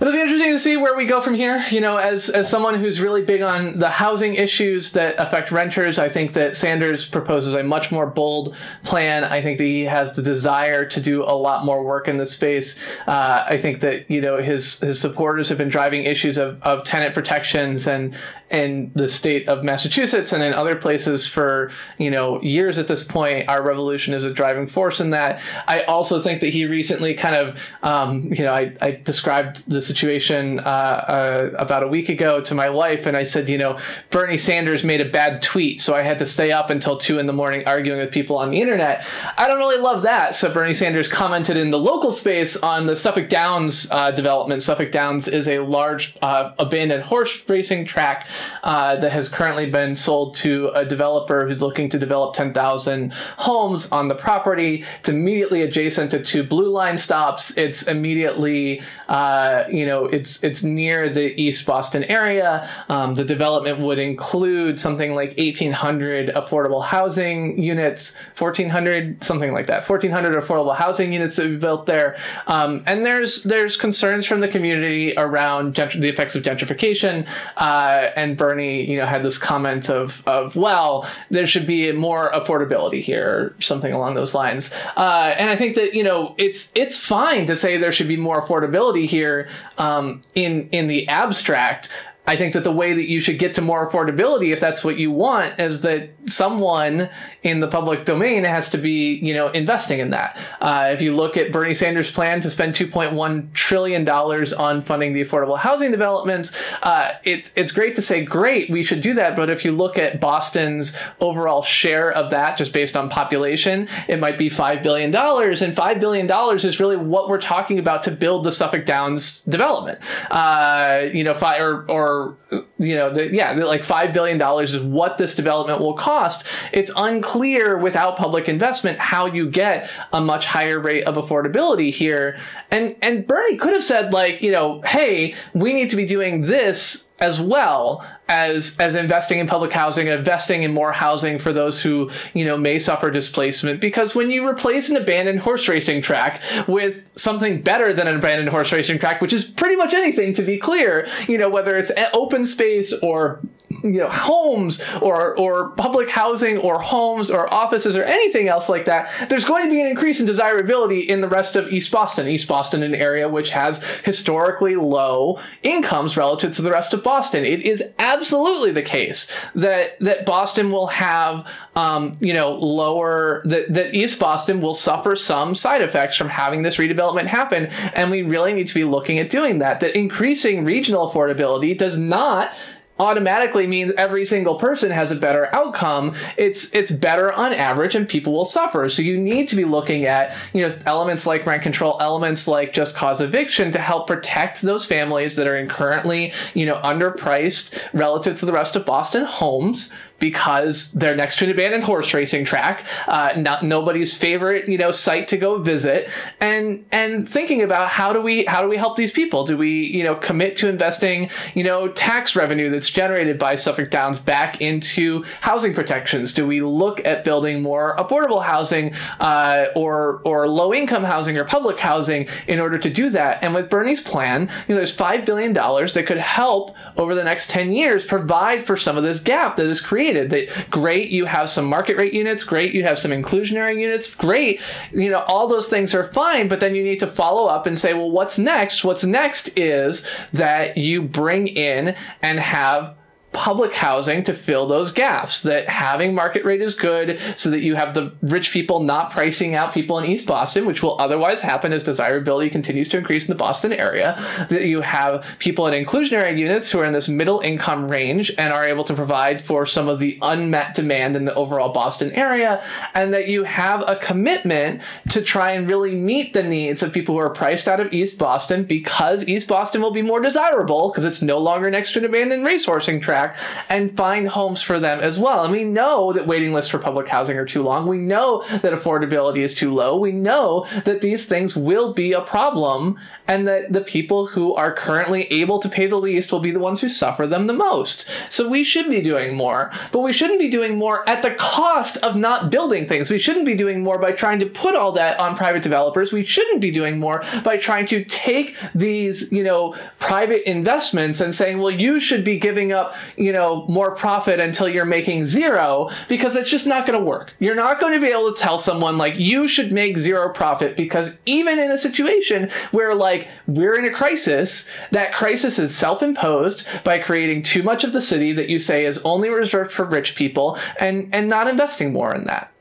It'll 0.00 0.12
be 0.12 0.20
interesting 0.20 0.50
to 0.50 0.58
see 0.58 0.76
where 0.76 0.96
we 0.96 1.06
go 1.06 1.20
from 1.20 1.34
here. 1.34 1.64
You 1.70 1.80
know, 1.80 1.96
as 1.96 2.28
as 2.28 2.50
someone 2.50 2.80
who's 2.80 3.00
really 3.00 3.22
big 3.22 3.42
on 3.42 3.78
the 3.78 3.88
housing 3.88 4.34
issues 4.34 4.92
that 4.92 5.14
affect 5.18 5.52
renters, 5.52 6.00
I 6.00 6.08
think 6.08 6.32
that 6.32 6.56
Sanders 6.56 7.06
proposes 7.06 7.54
a 7.54 7.62
much 7.62 7.92
more 7.92 8.06
bold 8.06 8.56
plan. 8.82 9.22
I 9.22 9.40
think 9.40 9.56
that 9.58 9.64
he 9.64 9.84
has 9.84 10.14
the 10.14 10.20
desire 10.20 10.84
to 10.84 11.00
do 11.00 11.22
a 11.22 11.32
lot 11.32 11.64
more 11.64 11.84
work 11.84 12.08
in 12.08 12.18
this 12.18 12.32
space. 12.32 12.76
Uh, 13.06 13.44
I 13.48 13.56
think 13.56 13.80
that 13.80 14.10
you 14.10 14.20
know 14.20 14.42
his 14.42 14.80
his 14.80 15.00
supporters 15.00 15.48
have 15.48 15.58
been 15.58 15.70
driving 15.70 16.02
issues 16.02 16.38
of, 16.38 16.60
of 16.62 16.84
tenant 16.84 17.14
protections 17.14 17.86
and 17.86 18.14
in 18.54 18.92
the 18.94 19.08
state 19.08 19.48
of 19.48 19.64
Massachusetts 19.64 20.32
and 20.32 20.42
in 20.42 20.54
other 20.54 20.76
places 20.76 21.26
for 21.26 21.70
you 21.98 22.10
know 22.10 22.40
years 22.42 22.78
at 22.78 22.88
this 22.88 23.04
point. 23.04 23.48
Our 23.48 23.62
revolution 23.62 24.14
is 24.14 24.24
a 24.24 24.32
driving 24.32 24.66
force 24.66 25.00
in 25.00 25.10
that. 25.10 25.42
I 25.66 25.82
also 25.82 26.20
think 26.20 26.40
that 26.40 26.50
he 26.50 26.64
recently 26.64 27.14
kind 27.14 27.34
of 27.34 27.60
um, 27.82 28.32
you 28.32 28.44
know 28.44 28.52
I, 28.52 28.74
I 28.80 28.92
described 28.92 29.68
the 29.68 29.82
situation 29.82 30.60
uh, 30.60 30.62
uh, 30.62 31.50
about 31.58 31.82
a 31.82 31.88
week 31.88 32.08
ago 32.08 32.40
to 32.42 32.54
my 32.54 32.70
wife, 32.70 33.06
and 33.06 33.16
I 33.16 33.24
said, 33.24 33.48
you 33.48 33.58
know, 33.58 33.78
Bernie 34.10 34.38
Sanders 34.38 34.84
made 34.84 35.00
a 35.00 35.08
bad 35.08 35.42
tweet, 35.42 35.80
so 35.80 35.94
I 35.94 36.02
had 36.02 36.18
to 36.20 36.26
stay 36.26 36.52
up 36.52 36.70
until 36.70 36.96
two 36.96 37.18
in 37.18 37.26
the 37.26 37.32
morning 37.32 37.64
arguing 37.66 37.98
with 37.98 38.12
people 38.12 38.36
on 38.38 38.50
the 38.50 38.60
internet. 38.60 39.06
I 39.36 39.48
don't 39.48 39.58
really 39.58 39.78
love 39.78 40.02
that. 40.02 40.34
So 40.36 40.52
Bernie 40.52 40.74
Sanders 40.74 41.08
commented 41.08 41.56
in 41.56 41.70
the 41.70 41.78
local 41.78 42.12
space 42.12 42.56
on 42.56 42.86
the 42.86 42.94
Suffolk 42.94 43.28
Downs 43.28 43.90
uh, 43.90 44.12
development. 44.12 44.62
Suffolk 44.62 44.92
Downs 44.92 45.26
is 45.26 45.48
a 45.48 45.58
large 45.58 46.16
uh, 46.22 46.52
abandoned 46.58 47.04
horse 47.04 47.42
racing 47.48 47.84
track 47.84 48.28
uh, 48.62 48.96
that 48.96 49.12
has 49.12 49.28
currently 49.28 49.70
been 49.70 49.94
sold 49.94 50.34
to 50.34 50.70
a 50.74 50.84
developer 50.84 51.46
who's 51.46 51.62
looking 51.62 51.88
to 51.88 51.98
develop 51.98 52.34
10,000 52.34 53.12
homes 53.12 53.90
on 53.90 54.08
the 54.08 54.14
property. 54.14 54.84
It's 54.98 55.08
immediately 55.08 55.62
adjacent 55.62 56.10
to 56.12 56.22
two 56.22 56.42
blue 56.42 56.68
line 56.68 56.98
stops. 56.98 57.56
It's 57.56 57.82
immediately 57.82 58.82
uh, 59.08 59.64
you 59.70 59.86
know, 59.86 60.06
it's 60.06 60.42
it's 60.42 60.62
near 60.62 61.08
the 61.08 61.40
East 61.40 61.66
Boston 61.66 62.04
area. 62.04 62.68
Um, 62.88 63.14
the 63.14 63.24
development 63.24 63.80
would 63.80 63.98
include 63.98 64.80
something 64.80 65.14
like 65.14 65.36
1,800 65.36 66.28
affordable 66.34 66.84
housing 66.84 67.60
units, 67.60 68.16
1,400 68.38 69.22
something 69.22 69.52
like 69.52 69.66
that, 69.66 69.88
1,400 69.88 70.34
affordable 70.40 70.74
housing 70.74 71.12
units 71.12 71.36
that 71.36 71.46
we 71.46 71.56
built 71.56 71.86
there. 71.86 72.16
Um, 72.46 72.82
and 72.86 73.04
there's 73.04 73.42
there's 73.42 73.76
concerns 73.76 74.26
from 74.26 74.40
the 74.40 74.48
community 74.48 75.14
around 75.16 75.74
gentr- 75.74 76.00
the 76.00 76.08
effects 76.08 76.34
of 76.34 76.42
gentrification. 76.42 77.26
Uh, 77.56 78.08
and 78.16 78.23
Bernie, 78.32 78.90
you 78.90 78.96
know, 78.96 79.04
had 79.04 79.22
this 79.22 79.36
comment 79.36 79.90
of 79.90 80.22
of 80.26 80.56
well, 80.56 81.06
there 81.28 81.46
should 81.46 81.66
be 81.66 81.92
more 81.92 82.30
affordability 82.32 83.00
here, 83.00 83.28
or 83.28 83.56
something 83.60 83.92
along 83.92 84.14
those 84.14 84.34
lines. 84.34 84.74
Uh, 84.96 85.34
and 85.36 85.50
I 85.50 85.56
think 85.56 85.74
that 85.74 85.92
you 85.92 86.02
know 86.02 86.34
it's 86.38 86.72
it's 86.74 86.98
fine 86.98 87.44
to 87.46 87.56
say 87.56 87.76
there 87.76 87.92
should 87.92 88.08
be 88.08 88.16
more 88.16 88.40
affordability 88.40 89.04
here 89.04 89.48
um, 89.76 90.22
in 90.34 90.68
in 90.70 90.86
the 90.86 91.06
abstract. 91.08 91.90
I 92.26 92.36
think 92.36 92.54
that 92.54 92.64
the 92.64 92.72
way 92.72 92.94
that 92.94 93.08
you 93.08 93.20
should 93.20 93.38
get 93.38 93.54
to 93.54 93.60
more 93.60 93.86
affordability, 93.86 94.50
if 94.50 94.58
that's 94.58 94.82
what 94.82 94.96
you 94.96 95.10
want, 95.10 95.60
is 95.60 95.82
that 95.82 96.08
someone 96.24 97.10
in 97.42 97.60
the 97.60 97.68
public 97.68 98.06
domain 98.06 98.44
has 98.44 98.70
to 98.70 98.78
be, 98.78 99.16
you 99.16 99.34
know, 99.34 99.48
investing 99.48 99.98
in 99.98 100.10
that. 100.10 100.38
Uh, 100.58 100.88
if 100.90 101.02
you 101.02 101.14
look 101.14 101.36
at 101.36 101.52
Bernie 101.52 101.74
Sanders' 101.74 102.10
plan 102.10 102.40
to 102.40 102.50
spend 102.50 102.74
2.1 102.74 103.52
trillion 103.52 104.04
dollars 104.04 104.54
on 104.54 104.80
funding 104.80 105.12
the 105.12 105.20
affordable 105.20 105.58
housing 105.58 105.90
developments, 105.90 106.52
uh, 106.82 107.12
it, 107.24 107.52
it's 107.56 107.72
great 107.72 107.94
to 107.96 108.02
say, 108.02 108.24
great, 108.24 108.70
we 108.70 108.82
should 108.82 109.02
do 109.02 109.12
that. 109.14 109.36
But 109.36 109.50
if 109.50 109.62
you 109.62 109.72
look 109.72 109.98
at 109.98 110.18
Boston's 110.18 110.96
overall 111.20 111.60
share 111.60 112.10
of 112.10 112.30
that, 112.30 112.56
just 112.56 112.72
based 112.72 112.96
on 112.96 113.10
population, 113.10 113.86
it 114.08 114.18
might 114.18 114.38
be 114.38 114.48
five 114.48 114.82
billion 114.82 115.10
dollars, 115.10 115.60
and 115.60 115.76
five 115.76 116.00
billion 116.00 116.26
dollars 116.26 116.64
is 116.64 116.80
really 116.80 116.96
what 116.96 117.28
we're 117.28 117.40
talking 117.40 117.78
about 117.78 118.02
to 118.04 118.10
build 118.10 118.44
the 118.44 118.52
Suffolk 118.52 118.86
Downs 118.86 119.42
development. 119.42 119.98
Uh, 120.30 121.00
you 121.12 121.22
know, 121.22 121.34
five 121.34 121.60
or 121.60 121.84
or 121.90 122.13
are 122.14 122.36
you 122.78 122.94
know 122.96 123.12
the, 123.12 123.32
yeah 123.32 123.52
like 123.52 123.84
five 123.84 124.12
billion 124.12 124.38
dollars 124.38 124.74
is 124.74 124.84
what 124.84 125.18
this 125.18 125.34
development 125.34 125.80
will 125.80 125.94
cost. 125.94 126.46
It's 126.72 126.92
unclear 126.96 127.78
without 127.78 128.16
public 128.16 128.48
investment 128.48 128.98
how 128.98 129.26
you 129.26 129.50
get 129.50 129.90
a 130.12 130.20
much 130.20 130.46
higher 130.46 130.78
rate 130.78 131.04
of 131.04 131.16
affordability 131.16 131.92
here. 131.92 132.38
And 132.70 132.96
and 133.02 133.26
bernie 133.26 133.56
could 133.56 133.72
have 133.72 133.84
said 133.84 134.12
like 134.12 134.42
you 134.42 134.52
know 134.52 134.80
hey 134.82 135.34
we 135.52 135.72
need 135.72 135.90
to 135.90 135.96
be 135.96 136.06
doing 136.06 136.42
this 136.42 137.03
as 137.20 137.40
well 137.40 138.04
as 138.28 138.76
as 138.78 138.94
investing 138.94 139.38
in 139.38 139.46
public 139.46 139.72
housing, 139.72 140.08
investing 140.08 140.62
in 140.62 140.72
more 140.72 140.92
housing 140.92 141.38
for 141.38 141.52
those 141.52 141.82
who 141.82 142.10
you 142.32 142.44
know 142.44 142.56
may 142.56 142.78
suffer 142.78 143.10
displacement. 143.10 143.80
Because 143.80 144.14
when 144.14 144.30
you 144.30 144.46
replace 144.48 144.90
an 144.90 144.96
abandoned 144.96 145.40
horse 145.40 145.68
racing 145.68 146.02
track 146.02 146.42
with 146.66 147.10
something 147.16 147.62
better 147.62 147.92
than 147.92 148.08
an 148.08 148.16
abandoned 148.16 148.48
horse 148.48 148.72
racing 148.72 148.98
track, 148.98 149.20
which 149.20 149.32
is 149.32 149.44
pretty 149.44 149.76
much 149.76 149.94
anything 149.94 150.32
to 150.32 150.42
be 150.42 150.58
clear, 150.58 151.06
you 151.28 151.38
know 151.38 151.48
whether 151.48 151.74
it's 151.76 151.92
open 152.12 152.44
space 152.44 152.92
or 153.02 153.40
you 153.84 154.00
know 154.00 154.08
homes 154.08 154.82
or 155.02 155.38
or 155.38 155.68
public 155.70 156.08
housing 156.08 156.56
or 156.58 156.80
homes 156.80 157.30
or 157.30 157.52
offices 157.52 157.96
or 157.96 158.02
anything 158.04 158.48
else 158.48 158.68
like 158.68 158.86
that 158.86 159.10
there's 159.28 159.44
going 159.44 159.62
to 159.62 159.70
be 159.70 159.80
an 159.80 159.86
increase 159.86 160.20
in 160.20 160.26
desirability 160.26 161.00
in 161.00 161.20
the 161.20 161.28
rest 161.28 161.54
of 161.54 161.70
east 161.70 161.92
boston. 161.92 162.26
East 162.26 162.48
boston 162.48 162.82
an 162.82 162.94
area 162.94 163.28
which 163.28 163.50
has 163.50 163.84
historically 164.00 164.74
low 164.74 165.38
incomes 165.62 166.16
relative 166.16 166.54
to 166.56 166.62
the 166.62 166.70
rest 166.70 166.94
of 166.94 167.04
boston. 167.04 167.44
It 167.44 167.60
is 167.62 167.82
absolutely 167.98 168.72
the 168.72 168.82
case 168.82 169.30
that 169.54 169.98
that 170.00 170.24
boston 170.24 170.70
will 170.70 170.86
have 170.88 171.46
um, 171.76 172.12
you 172.20 172.32
know 172.32 172.52
lower 172.52 173.42
that, 173.44 173.72
that 173.74 173.94
east 173.94 174.18
boston 174.18 174.60
will 174.60 174.74
suffer 174.74 175.14
some 175.14 175.54
side 175.54 175.82
effects 175.82 176.16
from 176.16 176.30
having 176.30 176.62
this 176.62 176.78
redevelopment 176.78 177.26
happen 177.26 177.66
and 177.94 178.10
we 178.10 178.22
really 178.22 178.54
need 178.54 178.68
to 178.68 178.74
be 178.74 178.84
looking 178.84 179.18
at 179.18 179.28
doing 179.28 179.58
that 179.58 179.80
that 179.80 179.94
increasing 179.96 180.64
regional 180.64 181.08
affordability 181.08 181.76
does 181.76 181.98
not 181.98 182.52
automatically 182.98 183.66
means 183.66 183.92
every 183.96 184.24
single 184.24 184.56
person 184.56 184.90
has 184.90 185.10
a 185.10 185.16
better 185.16 185.52
outcome. 185.54 186.14
It's 186.36 186.72
it's 186.72 186.90
better 186.90 187.32
on 187.32 187.52
average 187.52 187.94
and 187.94 188.08
people 188.08 188.32
will 188.32 188.44
suffer. 188.44 188.88
So 188.88 189.02
you 189.02 189.16
need 189.16 189.48
to 189.48 189.56
be 189.56 189.64
looking 189.64 190.04
at 190.04 190.36
you 190.52 190.60
know 190.60 190.74
elements 190.86 191.26
like 191.26 191.46
rent 191.46 191.62
control 191.62 191.96
elements 192.00 192.46
like 192.46 192.72
just 192.72 192.94
cause 192.94 193.20
eviction 193.20 193.72
to 193.72 193.78
help 193.78 194.06
protect 194.06 194.62
those 194.62 194.86
families 194.86 195.36
that 195.36 195.46
are 195.46 195.56
in 195.56 195.68
currently 195.68 196.32
you 196.54 196.66
know 196.66 196.80
underpriced 196.82 197.78
relative 197.92 198.38
to 198.38 198.46
the 198.46 198.52
rest 198.52 198.76
of 198.76 198.86
boston 198.86 199.24
homes 199.24 199.92
because 200.18 200.90
they're 200.92 201.14
next 201.14 201.38
to 201.38 201.44
an 201.44 201.50
abandoned 201.50 201.84
horse 201.84 202.14
racing 202.14 202.44
track, 202.46 202.86
uh, 203.06 203.32
not 203.36 203.62
nobody's 203.62 204.16
favorite 204.16 204.66
you 204.68 204.78
know 204.78 204.90
site 204.90 205.28
to 205.28 205.36
go 205.36 205.58
visit, 205.58 206.08
and 206.40 206.84
and 206.90 207.28
thinking 207.28 207.62
about 207.62 207.88
how 207.88 208.12
do 208.12 208.20
we 208.20 208.44
how 208.44 208.62
do 208.62 208.68
we 208.68 208.76
help 208.76 208.96
these 208.96 209.12
people? 209.12 209.44
Do 209.44 209.58
we 209.58 209.84
you 209.86 210.02
know 210.02 210.14
commit 210.14 210.56
to 210.58 210.68
investing 210.68 211.28
you 211.54 211.62
know 211.62 211.88
tax 211.88 212.34
revenue 212.34 212.70
that's 212.70 212.88
generated 212.88 213.38
by 213.38 213.54
Suffolk 213.54 213.90
Downs 213.90 214.18
back 214.18 214.60
into 214.60 215.24
housing 215.42 215.74
protections? 215.74 216.32
Do 216.32 216.46
we 216.46 216.62
look 216.62 217.04
at 217.04 217.24
building 217.24 217.60
more 217.60 217.94
affordable 217.96 218.42
housing 218.42 218.94
uh, 219.20 219.66
or 219.74 220.22
or 220.24 220.48
low 220.48 220.72
income 220.72 221.04
housing 221.04 221.36
or 221.36 221.44
public 221.44 221.78
housing 221.78 222.28
in 222.46 222.60
order 222.60 222.78
to 222.78 222.88
do 222.88 223.10
that? 223.10 223.42
And 223.42 223.54
with 223.54 223.68
Bernie's 223.68 224.00
plan, 224.00 224.42
you 224.68 224.74
know, 224.74 224.76
there's 224.76 224.94
five 224.94 225.26
billion 225.26 225.52
dollars 225.52 225.92
that 225.94 226.06
could 226.06 226.18
help 226.18 226.74
over 226.96 227.14
the 227.14 227.24
next 227.24 227.50
ten 227.50 227.72
years 227.72 228.06
provide 228.06 228.64
for 228.64 228.76
some 228.78 228.96
of 228.96 229.02
this 229.02 229.20
gap 229.20 229.56
that 229.56 229.66
is 229.66 229.82
created 229.82 230.13
That 230.22 230.70
great, 230.70 231.10
you 231.10 231.24
have 231.24 231.50
some 231.50 231.66
market 231.66 231.96
rate 231.96 232.12
units, 232.12 232.44
great, 232.44 232.74
you 232.74 232.84
have 232.84 232.98
some 232.98 233.10
inclusionary 233.10 233.80
units, 233.80 234.14
great. 234.14 234.60
You 234.92 235.10
know, 235.10 235.24
all 235.26 235.48
those 235.48 235.68
things 235.68 235.94
are 235.94 236.04
fine, 236.04 236.48
but 236.48 236.60
then 236.60 236.74
you 236.74 236.82
need 236.82 237.00
to 237.00 237.06
follow 237.06 237.46
up 237.46 237.66
and 237.66 237.78
say, 237.78 237.94
well, 237.94 238.10
what's 238.10 238.38
next? 238.38 238.84
What's 238.84 239.04
next 239.04 239.58
is 239.58 240.06
that 240.32 240.76
you 240.76 241.02
bring 241.02 241.48
in 241.48 241.96
and 242.22 242.38
have 242.38 242.96
public 243.34 243.74
housing 243.74 244.22
to 244.22 244.32
fill 244.32 244.66
those 244.66 244.92
gaps 244.92 245.42
that 245.42 245.68
having 245.68 246.14
market 246.14 246.44
rate 246.44 246.62
is 246.62 246.72
good 246.72 247.20
so 247.36 247.50
that 247.50 247.60
you 247.60 247.74
have 247.74 247.92
the 247.92 248.12
rich 248.22 248.52
people 248.52 248.80
not 248.80 249.10
pricing 249.10 249.56
out 249.56 249.74
people 249.74 249.98
in 249.98 250.04
east 250.04 250.24
boston 250.24 250.64
which 250.64 250.84
will 250.84 250.98
otherwise 251.00 251.40
happen 251.40 251.72
as 251.72 251.82
desirability 251.82 252.48
continues 252.48 252.88
to 252.88 252.96
increase 252.96 253.28
in 253.28 253.32
the 253.32 253.38
boston 253.38 253.72
area 253.72 254.14
that 254.48 254.66
you 254.66 254.80
have 254.80 255.26
people 255.40 255.66
in 255.66 255.84
inclusionary 255.84 256.38
units 256.38 256.70
who 256.70 256.78
are 256.78 256.84
in 256.84 256.92
this 256.92 257.08
middle 257.08 257.40
income 257.40 257.88
range 257.90 258.32
and 258.38 258.52
are 258.52 258.64
able 258.64 258.84
to 258.84 258.94
provide 258.94 259.40
for 259.40 259.66
some 259.66 259.88
of 259.88 259.98
the 259.98 260.16
unmet 260.22 260.72
demand 260.72 261.16
in 261.16 261.24
the 261.24 261.34
overall 261.34 261.72
boston 261.72 262.12
area 262.12 262.62
and 262.94 263.12
that 263.12 263.26
you 263.26 263.42
have 263.42 263.82
a 263.88 263.96
commitment 263.96 264.80
to 265.08 265.20
try 265.20 265.50
and 265.50 265.68
really 265.68 265.96
meet 265.96 266.34
the 266.34 266.42
needs 266.42 266.84
of 266.84 266.92
people 266.92 267.16
who 267.16 267.20
are 267.20 267.30
priced 267.30 267.66
out 267.66 267.80
of 267.80 267.92
east 267.92 268.16
boston 268.16 268.62
because 268.62 269.26
east 269.26 269.48
boston 269.48 269.82
will 269.82 269.90
be 269.90 270.02
more 270.02 270.20
desirable 270.20 270.90
because 270.90 271.04
it's 271.04 271.20
no 271.20 271.38
longer 271.38 271.68
next 271.68 271.92
to 271.92 271.98
an 271.98 272.04
abandoned 272.04 272.46
racehorsing 272.46 273.02
track 273.02 273.23
and 273.68 273.96
find 273.96 274.28
homes 274.28 274.62
for 274.62 274.80
them 274.80 275.00
as 275.00 275.18
well. 275.18 275.44
And 275.44 275.52
we 275.52 275.64
know 275.64 276.12
that 276.12 276.26
waiting 276.26 276.52
lists 276.52 276.70
for 276.70 276.78
public 276.78 277.08
housing 277.08 277.38
are 277.38 277.46
too 277.46 277.62
long. 277.62 277.86
We 277.86 277.98
know 277.98 278.42
that 278.48 278.72
affordability 278.72 279.40
is 279.40 279.54
too 279.54 279.72
low. 279.72 279.96
We 279.96 280.12
know 280.12 280.66
that 280.84 281.00
these 281.00 281.26
things 281.26 281.56
will 281.56 281.92
be 281.92 282.12
a 282.12 282.20
problem 282.20 282.98
and 283.26 283.48
that 283.48 283.72
the 283.72 283.80
people 283.80 284.26
who 284.26 284.54
are 284.54 284.72
currently 284.72 285.24
able 285.32 285.58
to 285.58 285.68
pay 285.68 285.86
the 285.86 285.96
least 285.96 286.32
will 286.32 286.40
be 286.40 286.50
the 286.50 286.60
ones 286.60 286.80
who 286.80 286.88
suffer 286.88 287.26
them 287.26 287.46
the 287.46 287.52
most. 287.52 288.08
So 288.30 288.48
we 288.48 288.64
should 288.64 288.90
be 288.90 289.00
doing 289.00 289.34
more, 289.36 289.70
but 289.92 290.00
we 290.00 290.12
shouldn't 290.12 290.38
be 290.38 290.50
doing 290.50 290.76
more 290.76 291.08
at 291.08 291.22
the 291.22 291.34
cost 291.34 291.96
of 291.98 292.16
not 292.16 292.50
building 292.50 292.86
things. 292.86 293.10
We 293.10 293.18
shouldn't 293.18 293.46
be 293.46 293.54
doing 293.54 293.82
more 293.82 293.98
by 293.98 294.12
trying 294.12 294.38
to 294.40 294.46
put 294.46 294.74
all 294.74 294.92
that 294.92 295.18
on 295.20 295.36
private 295.36 295.62
developers. 295.62 296.12
We 296.12 296.24
shouldn't 296.24 296.60
be 296.60 296.70
doing 296.70 296.98
more 296.98 297.22
by 297.42 297.56
trying 297.56 297.86
to 297.86 298.04
take 298.04 298.56
these, 298.74 299.32
you 299.32 299.42
know, 299.42 299.74
private 299.98 300.48
investments 300.48 301.20
and 301.20 301.34
saying, 301.34 301.58
well, 301.58 301.70
you 301.70 302.00
should 302.00 302.24
be 302.24 302.38
giving 302.38 302.72
up, 302.72 302.94
you 303.16 303.32
know, 303.32 303.66
more 303.68 303.94
profit 303.94 304.40
until 304.40 304.68
you're 304.68 304.84
making 304.84 305.24
zero 305.24 305.90
because 306.08 306.36
it's 306.36 306.50
just 306.50 306.66
not 306.66 306.86
going 306.86 306.98
to 306.98 307.04
work. 307.04 307.34
You're 307.38 307.54
not 307.54 307.80
going 307.80 307.94
to 307.94 308.00
be 308.00 308.08
able 308.08 308.32
to 308.32 308.40
tell 308.40 308.58
someone 308.58 308.98
like 308.98 309.14
you 309.16 309.48
should 309.48 309.72
make 309.72 309.96
zero 309.96 310.32
profit 310.32 310.76
because 310.76 311.18
even 311.26 311.58
in 311.58 311.70
a 311.70 311.78
situation 311.78 312.50
where 312.70 312.94
like 312.94 313.13
like 313.14 313.28
we're 313.46 313.78
in 313.78 313.84
a 313.84 313.90
crisis. 313.90 314.68
That 314.90 315.12
crisis 315.12 315.58
is 315.58 315.76
self 315.76 316.02
imposed 316.02 316.66
by 316.84 316.98
creating 316.98 317.42
too 317.42 317.62
much 317.62 317.84
of 317.84 317.92
the 317.92 318.00
city 318.00 318.32
that 318.32 318.48
you 318.48 318.58
say 318.58 318.84
is 318.84 319.00
only 319.04 319.28
reserved 319.28 319.70
for 319.70 319.84
rich 319.84 320.14
people 320.14 320.58
and, 320.80 321.14
and 321.14 321.28
not 321.28 321.48
investing 321.48 321.92
more 321.92 322.14
in 322.14 322.24
that. 322.24 322.52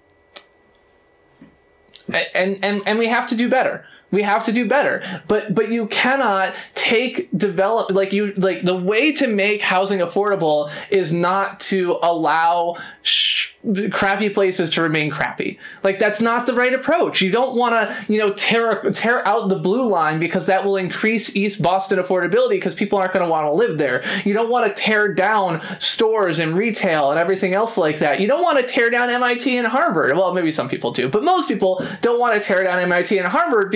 And, 2.36 2.60
and, 2.64 2.82
and 2.86 3.00
we 3.00 3.08
have 3.08 3.28
to 3.28 3.36
do 3.36 3.50
better 3.50 3.86
we 4.14 4.22
have 4.22 4.46
to 4.46 4.54
do 4.54 4.66
better 4.66 5.02
but 5.28 5.54
but 5.54 5.70
you 5.70 5.88
cannot 5.88 6.54
take 6.76 7.30
develop 7.38 7.92
like 7.92 8.14
you 8.14 8.34
like 8.36 8.62
the 8.64 8.76
way 8.76 9.12
to 9.12 9.28
make 9.28 9.62
housing 9.62 10.00
affordable 10.00 10.72
is 10.90 11.12
not 11.12 11.60
to 11.60 11.98
allow 12.02 12.78
sh- 13.02 13.54
crappy 13.92 14.30
places 14.30 14.70
to 14.72 14.82
remain 14.82 15.10
crappy. 15.10 15.58
Like 15.84 15.98
that's 15.98 16.22
not 16.22 16.46
the 16.46 16.54
right 16.54 16.74
approach. 16.74 17.22
You 17.22 17.32
don't 17.32 17.56
want 17.56 17.74
to, 17.76 18.12
you 18.12 18.20
know, 18.20 18.34
tear 18.34 18.82
tear 18.92 19.26
out 19.26 19.48
the 19.50 19.58
blue 19.58 19.88
line 19.88 20.20
because 20.20 20.48
that 20.48 20.66
will 20.66 20.76
increase 20.76 21.36
East 21.36 21.62
Boston 21.62 22.00
affordability 22.00 22.50
because 22.50 22.76
people 22.76 23.00
aren't 23.00 23.14
going 23.14 23.24
to 23.26 23.30
want 23.30 23.46
to 23.46 23.52
live 23.52 23.78
there. 23.78 24.04
You 24.26 24.34
don't 24.34 24.50
want 24.50 24.68
to 24.68 24.82
tear 24.82 25.14
down 25.14 25.62
stores 25.80 26.40
and 26.40 26.58
retail 26.58 27.12
and 27.12 27.20
everything 27.20 27.54
else 27.54 27.78
like 27.78 28.00
that. 28.00 28.20
You 28.20 28.28
don't 28.28 28.44
want 28.44 28.60
to 28.60 28.66
tear 28.66 28.90
down 28.90 29.10
MIT 29.10 29.58
and 29.58 29.68
Harvard. 29.68 30.16
Well, 30.16 30.34
maybe 30.34 30.52
some 30.52 30.68
people 30.68 30.92
do, 30.92 31.08
but 31.08 31.24
most 31.24 31.48
people 31.48 31.84
don't 32.02 32.20
want 32.20 32.34
to 32.34 32.42
tear 32.42 32.64
down 32.64 32.80
MIT 32.80 33.18
and 33.18 33.28
Harvard 33.28 33.72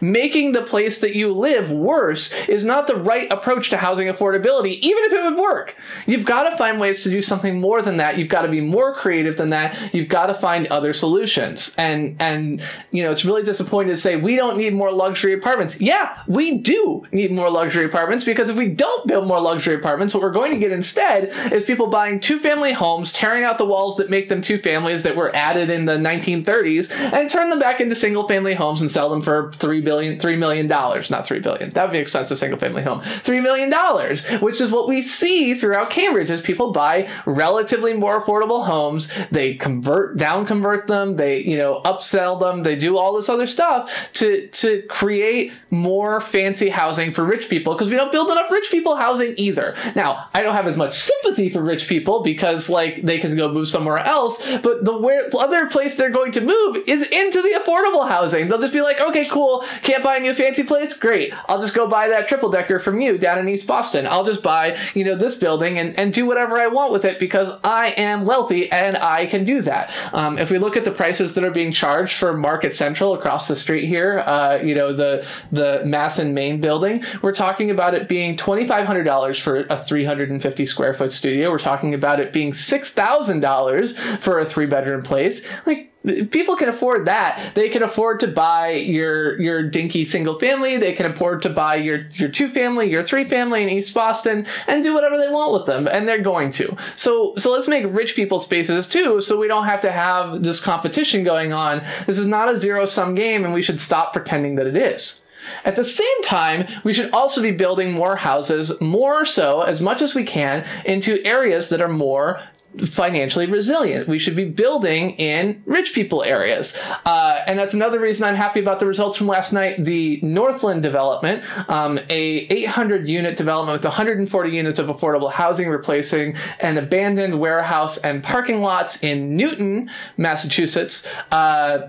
making 0.00 0.52
the 0.52 0.62
place 0.62 0.98
that 0.98 1.14
you 1.14 1.32
live 1.32 1.70
worse 1.70 2.32
is 2.48 2.64
not 2.64 2.86
the 2.86 2.96
right 2.96 3.32
approach 3.32 3.70
to 3.70 3.76
housing 3.76 4.08
affordability, 4.08 4.78
even 4.80 5.04
if 5.04 5.12
it 5.12 5.22
would 5.22 5.38
work. 5.38 5.76
You've 6.06 6.24
got 6.24 6.48
to 6.48 6.56
find 6.56 6.80
ways 6.80 7.02
to 7.02 7.10
do 7.10 7.22
something 7.22 7.60
more 7.60 7.82
than 7.82 7.96
that. 7.98 8.18
You've 8.18 8.28
got 8.28 8.42
to 8.42 8.48
be 8.48 8.60
more 8.60 8.94
creative 8.94 9.30
creative 9.30 9.36
than 9.36 9.50
that. 9.50 9.94
You've 9.94 10.08
got 10.08 10.26
to 10.26 10.34
find 10.34 10.66
other 10.68 10.92
solutions. 10.92 11.74
And 11.76 12.16
and 12.20 12.62
you 12.90 13.02
know, 13.02 13.10
it's 13.10 13.24
really 13.24 13.42
disappointing 13.42 13.92
to 13.92 13.96
say 13.96 14.16
we 14.16 14.36
don't 14.36 14.56
need 14.56 14.74
more 14.74 14.90
luxury 14.92 15.32
apartments. 15.32 15.80
Yeah, 15.80 16.22
we 16.26 16.58
do 16.58 17.02
need 17.12 17.32
more 17.32 17.50
luxury 17.50 17.84
apartments 17.84 18.24
because 18.24 18.48
if 18.48 18.56
we 18.56 18.68
don't 18.68 19.06
build 19.06 19.26
more 19.26 19.40
luxury 19.40 19.74
apartments, 19.74 20.14
what 20.14 20.22
we're 20.22 20.30
going 20.30 20.52
to 20.52 20.58
get 20.58 20.72
instead 20.72 21.30
is 21.52 21.64
people 21.64 21.88
buying 21.88 22.20
two-family 22.20 22.72
homes, 22.72 23.12
tearing 23.12 23.44
out 23.44 23.58
the 23.58 23.64
walls 23.64 23.96
that 23.96 24.10
make 24.10 24.28
them 24.28 24.42
two 24.42 24.58
families 24.58 25.02
that 25.02 25.16
were 25.16 25.34
added 25.34 25.70
in 25.70 25.84
the 25.84 25.96
1930s, 25.96 26.90
and 27.12 27.28
turn 27.28 27.50
them 27.50 27.58
back 27.58 27.80
into 27.80 27.94
single-family 27.94 28.54
homes 28.54 28.80
and 28.80 28.90
sell 28.90 29.10
them 29.10 29.22
for 29.22 29.52
three 29.52 29.69
billion, 29.80 30.18
three 30.18 30.36
million 30.36 30.66
dollars, 30.66 31.08
not 31.08 31.24
three 31.24 31.38
billion. 31.38 31.70
That 31.70 31.84
would 31.84 31.92
be 31.92 31.98
an 31.98 32.02
expensive 32.02 32.38
single-family 32.38 32.82
home. 32.82 33.02
Three 33.02 33.40
million 33.40 33.70
dollars, 33.70 34.28
which 34.40 34.60
is 34.60 34.72
what 34.72 34.88
we 34.88 35.02
see 35.02 35.54
throughout 35.54 35.90
Cambridge 35.90 36.32
as 36.32 36.40
people 36.40 36.72
buy 36.72 37.08
relatively 37.26 37.94
more 37.94 38.20
affordable 38.20 38.64
homes. 38.64 39.08
They 39.30 39.54
convert 39.54 40.16
down 40.16 40.46
convert 40.46 40.88
them. 40.88 41.14
They 41.14 41.42
you 41.42 41.56
know 41.56 41.80
upsell 41.84 42.40
them. 42.40 42.64
They 42.64 42.74
do 42.74 42.98
all 42.98 43.14
this 43.14 43.28
other 43.28 43.46
stuff 43.46 44.12
to 44.14 44.48
to 44.48 44.82
create 44.88 45.52
more 45.70 46.20
fancy 46.20 46.70
housing 46.70 47.12
for 47.12 47.24
rich 47.24 47.48
people 47.48 47.74
because 47.74 47.90
we 47.90 47.96
don't 47.96 48.10
build 48.10 48.30
enough 48.30 48.50
rich 48.50 48.70
people 48.70 48.96
housing 48.96 49.34
either. 49.36 49.76
Now 49.94 50.28
i 50.34 50.42
don't 50.42 50.54
have 50.54 50.66
as 50.66 50.76
much 50.76 50.94
sympathy 50.94 51.50
for 51.50 51.62
rich 51.62 51.88
people 51.88 52.22
because 52.22 52.68
like 52.70 53.02
they 53.02 53.18
can 53.18 53.36
go 53.36 53.52
move 53.52 53.68
somewhere 53.68 53.98
else 53.98 54.38
but 54.58 54.84
the 54.84 54.96
where 54.96 55.28
other 55.38 55.68
place 55.68 55.96
they're 55.96 56.10
going 56.10 56.32
to 56.32 56.40
move 56.40 56.76
is 56.86 57.02
into 57.02 57.42
the 57.42 57.60
affordable 57.60 58.08
housing. 58.08 58.48
They'll 58.48 58.60
just 58.60 58.72
be 58.72 58.80
like 58.80 59.00
okay 59.00 59.26
cool 59.26 59.59
can't 59.82 60.02
buy 60.02 60.16
a 60.16 60.20
new 60.20 60.34
fancy 60.34 60.62
place 60.62 60.94
great 60.94 61.32
i'll 61.48 61.60
just 61.60 61.74
go 61.74 61.88
buy 61.88 62.08
that 62.08 62.28
triple 62.28 62.50
decker 62.50 62.78
from 62.78 63.00
you 63.00 63.18
down 63.18 63.38
in 63.38 63.48
East 63.48 63.66
Boston. 63.66 64.06
I'll 64.06 64.24
just 64.24 64.42
buy, 64.42 64.76
you 64.94 65.04
know, 65.04 65.14
this 65.14 65.36
building 65.36 65.78
and, 65.78 65.98
and 65.98 66.12
do 66.12 66.26
whatever 66.26 66.58
I 66.58 66.66
want 66.66 66.92
with 66.92 67.04
it 67.04 67.18
because 67.18 67.50
I 67.62 67.88
am 67.96 68.24
wealthy 68.24 68.70
and 68.70 68.96
I 68.96 69.26
can 69.26 69.44
do 69.44 69.62
that. 69.62 69.94
Um, 70.12 70.38
if 70.38 70.50
we 70.50 70.58
look 70.58 70.76
at 70.76 70.84
the 70.84 70.90
prices 70.90 71.34
that 71.34 71.44
are 71.44 71.50
being 71.50 71.72
charged 71.72 72.14
for 72.14 72.36
Market 72.36 72.74
Central 72.74 73.14
across 73.14 73.48
the 73.48 73.56
street 73.56 73.84
here, 73.86 74.20
uh, 74.26 74.60
you 74.62 74.74
know, 74.74 74.92
the 74.92 75.26
the 75.52 75.82
Mass 75.84 76.18
and 76.18 76.34
Main 76.34 76.60
building, 76.60 77.04
we're 77.22 77.32
talking 77.32 77.70
about 77.70 77.94
it 77.94 78.08
being 78.08 78.36
twenty 78.36 78.66
five 78.66 78.86
hundred 78.86 79.04
dollars 79.04 79.38
for 79.38 79.66
a 79.70 79.82
three 79.82 80.04
hundred 80.04 80.30
and 80.30 80.42
fifty 80.42 80.66
square 80.66 80.94
foot 80.94 81.12
studio. 81.12 81.50
We're 81.50 81.58
talking 81.58 81.94
about 81.94 82.20
it 82.20 82.32
being 82.32 82.52
six 82.52 82.92
thousand 82.92 83.40
dollars 83.40 83.98
for 83.98 84.38
a 84.38 84.44
three 84.44 84.66
bedroom 84.66 85.02
place. 85.02 85.46
Like 85.66 85.89
people 86.04 86.56
can 86.56 86.68
afford 86.68 87.06
that. 87.06 87.54
They 87.54 87.68
can 87.68 87.82
afford 87.82 88.20
to 88.20 88.28
buy 88.28 88.70
your 88.70 89.40
your 89.40 89.62
dinky 89.62 90.04
single 90.04 90.38
family. 90.38 90.76
They 90.76 90.92
can 90.92 91.10
afford 91.10 91.42
to 91.42 91.50
buy 91.50 91.76
your 91.76 92.06
your 92.14 92.28
two 92.28 92.48
family 92.48 92.90
your 92.90 93.02
three 93.02 93.24
family 93.24 93.62
in 93.62 93.68
east 93.68 93.94
boston 93.94 94.46
and 94.66 94.82
do 94.82 94.94
whatever 94.94 95.18
they 95.18 95.28
want 95.28 95.52
with 95.52 95.66
them 95.66 95.86
and 95.86 96.08
they're 96.08 96.22
going 96.22 96.50
to. 96.52 96.76
So 96.96 97.34
so 97.36 97.50
let's 97.50 97.68
make 97.68 97.84
rich 97.88 98.16
people 98.16 98.38
spaces 98.38 98.88
too 98.88 99.20
so 99.20 99.38
we 99.38 99.48
don't 99.48 99.66
have 99.66 99.80
to 99.82 99.92
have 99.92 100.42
this 100.42 100.60
competition 100.60 101.22
going 101.22 101.52
on. 101.52 101.82
This 102.06 102.18
is 102.18 102.26
not 102.26 102.48
a 102.48 102.56
zero 102.56 102.86
sum 102.86 103.14
game 103.14 103.44
and 103.44 103.52
we 103.52 103.62
should 103.62 103.80
stop 103.80 104.12
pretending 104.12 104.54
that 104.56 104.66
it 104.66 104.76
is. 104.76 105.20
At 105.64 105.76
the 105.76 105.84
same 105.84 106.22
time, 106.22 106.66
we 106.84 106.92
should 106.92 107.10
also 107.12 107.40
be 107.40 107.50
building 107.50 107.92
more 107.92 108.16
houses, 108.16 108.78
more 108.80 109.24
so, 109.24 109.62
as 109.62 109.80
much 109.80 110.02
as 110.02 110.14
we 110.14 110.22
can, 110.22 110.66
into 110.84 111.24
areas 111.24 111.70
that 111.70 111.80
are 111.80 111.88
more 111.88 112.42
financially 112.78 113.46
resilient. 113.46 114.08
We 114.08 114.18
should 114.18 114.36
be 114.36 114.44
building 114.44 115.10
in 115.12 115.62
rich 115.66 115.92
people 115.92 116.22
areas. 116.22 116.78
Uh, 117.04 117.40
and 117.46 117.58
that's 117.58 117.74
another 117.74 117.98
reason 117.98 118.24
I'm 118.24 118.36
happy 118.36 118.60
about 118.60 118.78
the 118.78 118.86
results 118.86 119.16
from 119.16 119.26
last 119.26 119.52
night. 119.52 119.84
The 119.84 120.20
Northland 120.22 120.82
development, 120.82 121.44
um, 121.68 121.98
a 122.08 122.46
800 122.46 123.08
unit 123.08 123.36
development 123.36 123.74
with 123.76 123.84
140 123.84 124.50
units 124.50 124.78
of 124.78 124.86
affordable 124.86 125.32
housing 125.32 125.68
replacing 125.68 126.36
an 126.60 126.78
abandoned 126.78 127.40
warehouse 127.40 127.98
and 127.98 128.22
parking 128.22 128.60
lots 128.60 129.02
in 129.02 129.36
Newton, 129.36 129.90
Massachusetts. 130.16 131.06
Uh, 131.32 131.88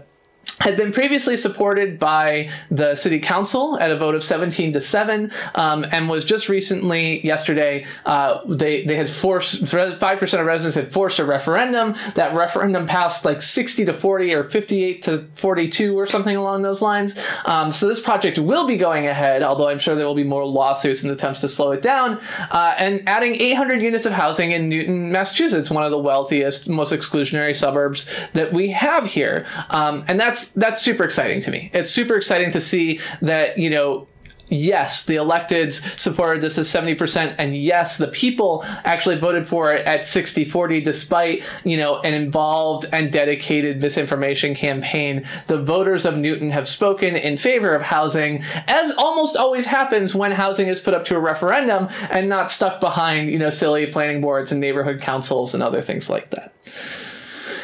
had 0.61 0.77
been 0.77 0.91
previously 0.91 1.35
supported 1.35 1.99
by 1.99 2.49
the 2.69 2.95
city 2.95 3.19
council 3.19 3.79
at 3.79 3.91
a 3.91 3.97
vote 3.97 4.15
of 4.15 4.23
17 4.23 4.73
to 4.73 4.81
7 4.81 5.31
um, 5.55 5.85
and 5.91 6.09
was 6.09 6.23
just 6.23 6.49
recently 6.49 7.25
yesterday 7.25 7.85
uh, 8.05 8.41
they, 8.47 8.85
they 8.85 8.95
had 8.95 9.09
forced 9.09 9.63
5% 9.63 10.39
of 10.39 10.45
residents 10.45 10.75
had 10.75 10.93
forced 10.93 11.19
a 11.19 11.25
referendum. 11.25 11.95
That 12.15 12.35
referendum 12.35 12.85
passed 12.85 13.25
like 13.25 13.41
60 13.41 13.85
to 13.85 13.93
40 13.93 14.35
or 14.35 14.43
58 14.43 15.01
to 15.03 15.27
42 15.33 15.97
or 15.97 16.05
something 16.05 16.35
along 16.35 16.61
those 16.61 16.81
lines. 16.81 17.17
Um, 17.45 17.71
so 17.71 17.87
this 17.87 17.99
project 17.99 18.39
will 18.39 18.65
be 18.67 18.77
going 18.77 19.07
ahead 19.07 19.43
although 19.43 19.67
i'm 19.67 19.79
sure 19.79 19.95
there 19.95 20.05
will 20.05 20.15
be 20.15 20.23
more 20.23 20.45
lawsuits 20.45 21.03
and 21.03 21.11
attempts 21.11 21.41
to 21.41 21.49
slow 21.49 21.71
it 21.71 21.81
down 21.81 22.19
uh, 22.51 22.75
and 22.77 23.07
adding 23.07 23.35
800 23.35 23.81
units 23.81 24.05
of 24.05 24.13
housing 24.13 24.51
in 24.51 24.69
newton 24.69 25.11
massachusetts 25.11 25.69
one 25.69 25.83
of 25.83 25.91
the 25.91 25.99
wealthiest 25.99 26.69
most 26.69 26.93
exclusionary 26.93 27.55
suburbs 27.55 28.09
that 28.33 28.53
we 28.53 28.69
have 28.69 29.05
here. 29.05 29.45
Um, 29.69 30.03
and 30.07 30.19
that's 30.19 30.50
that's 30.55 30.81
super 30.81 31.03
exciting 31.03 31.41
to 31.41 31.51
me. 31.51 31.69
It's 31.73 31.91
super 31.91 32.15
exciting 32.15 32.51
to 32.51 32.61
see 32.61 32.99
that 33.21 33.57
you 33.57 33.69
know 33.69 34.07
yes, 34.51 35.05
the 35.05 35.15
electeds 35.15 35.81
supported 35.99 36.41
this 36.41 36.57
as 36.57 36.67
70%, 36.67 37.35
and 37.37 37.55
yes, 37.55 37.97
the 37.97 38.09
people 38.09 38.63
actually 38.83 39.17
voted 39.17 39.47
for 39.47 39.73
it 39.73 39.87
at 39.87 40.05
60 40.05 40.45
40, 40.45 40.81
despite, 40.81 41.43
you 41.63 41.77
know, 41.77 41.99
an 42.01 42.13
involved 42.13 42.85
and 42.91 43.11
dedicated 43.11 43.81
misinformation 43.81 44.53
campaign. 44.53 45.25
The 45.47 45.61
voters 45.61 46.05
of 46.05 46.17
Newton 46.17 46.51
have 46.51 46.67
spoken 46.67 47.15
in 47.15 47.37
favor 47.37 47.73
of 47.73 47.81
housing, 47.81 48.43
as 48.67 48.93
almost 48.97 49.37
always 49.37 49.65
happens 49.65 50.13
when 50.13 50.31
housing 50.31 50.67
is 50.67 50.81
put 50.81 50.93
up 50.93 51.05
to 51.05 51.15
a 51.15 51.19
referendum 51.19 51.87
and 52.09 52.27
not 52.27 52.51
stuck 52.51 52.79
behind, 52.81 53.31
you 53.31 53.39
know, 53.39 53.49
silly 53.49 53.87
planning 53.87 54.21
boards 54.21 54.51
and 54.51 54.59
neighborhood 54.59 55.01
councils 55.01 55.53
and 55.53 55.63
other 55.63 55.81
things 55.81 56.09
like 56.09 56.29
that. 56.31 56.53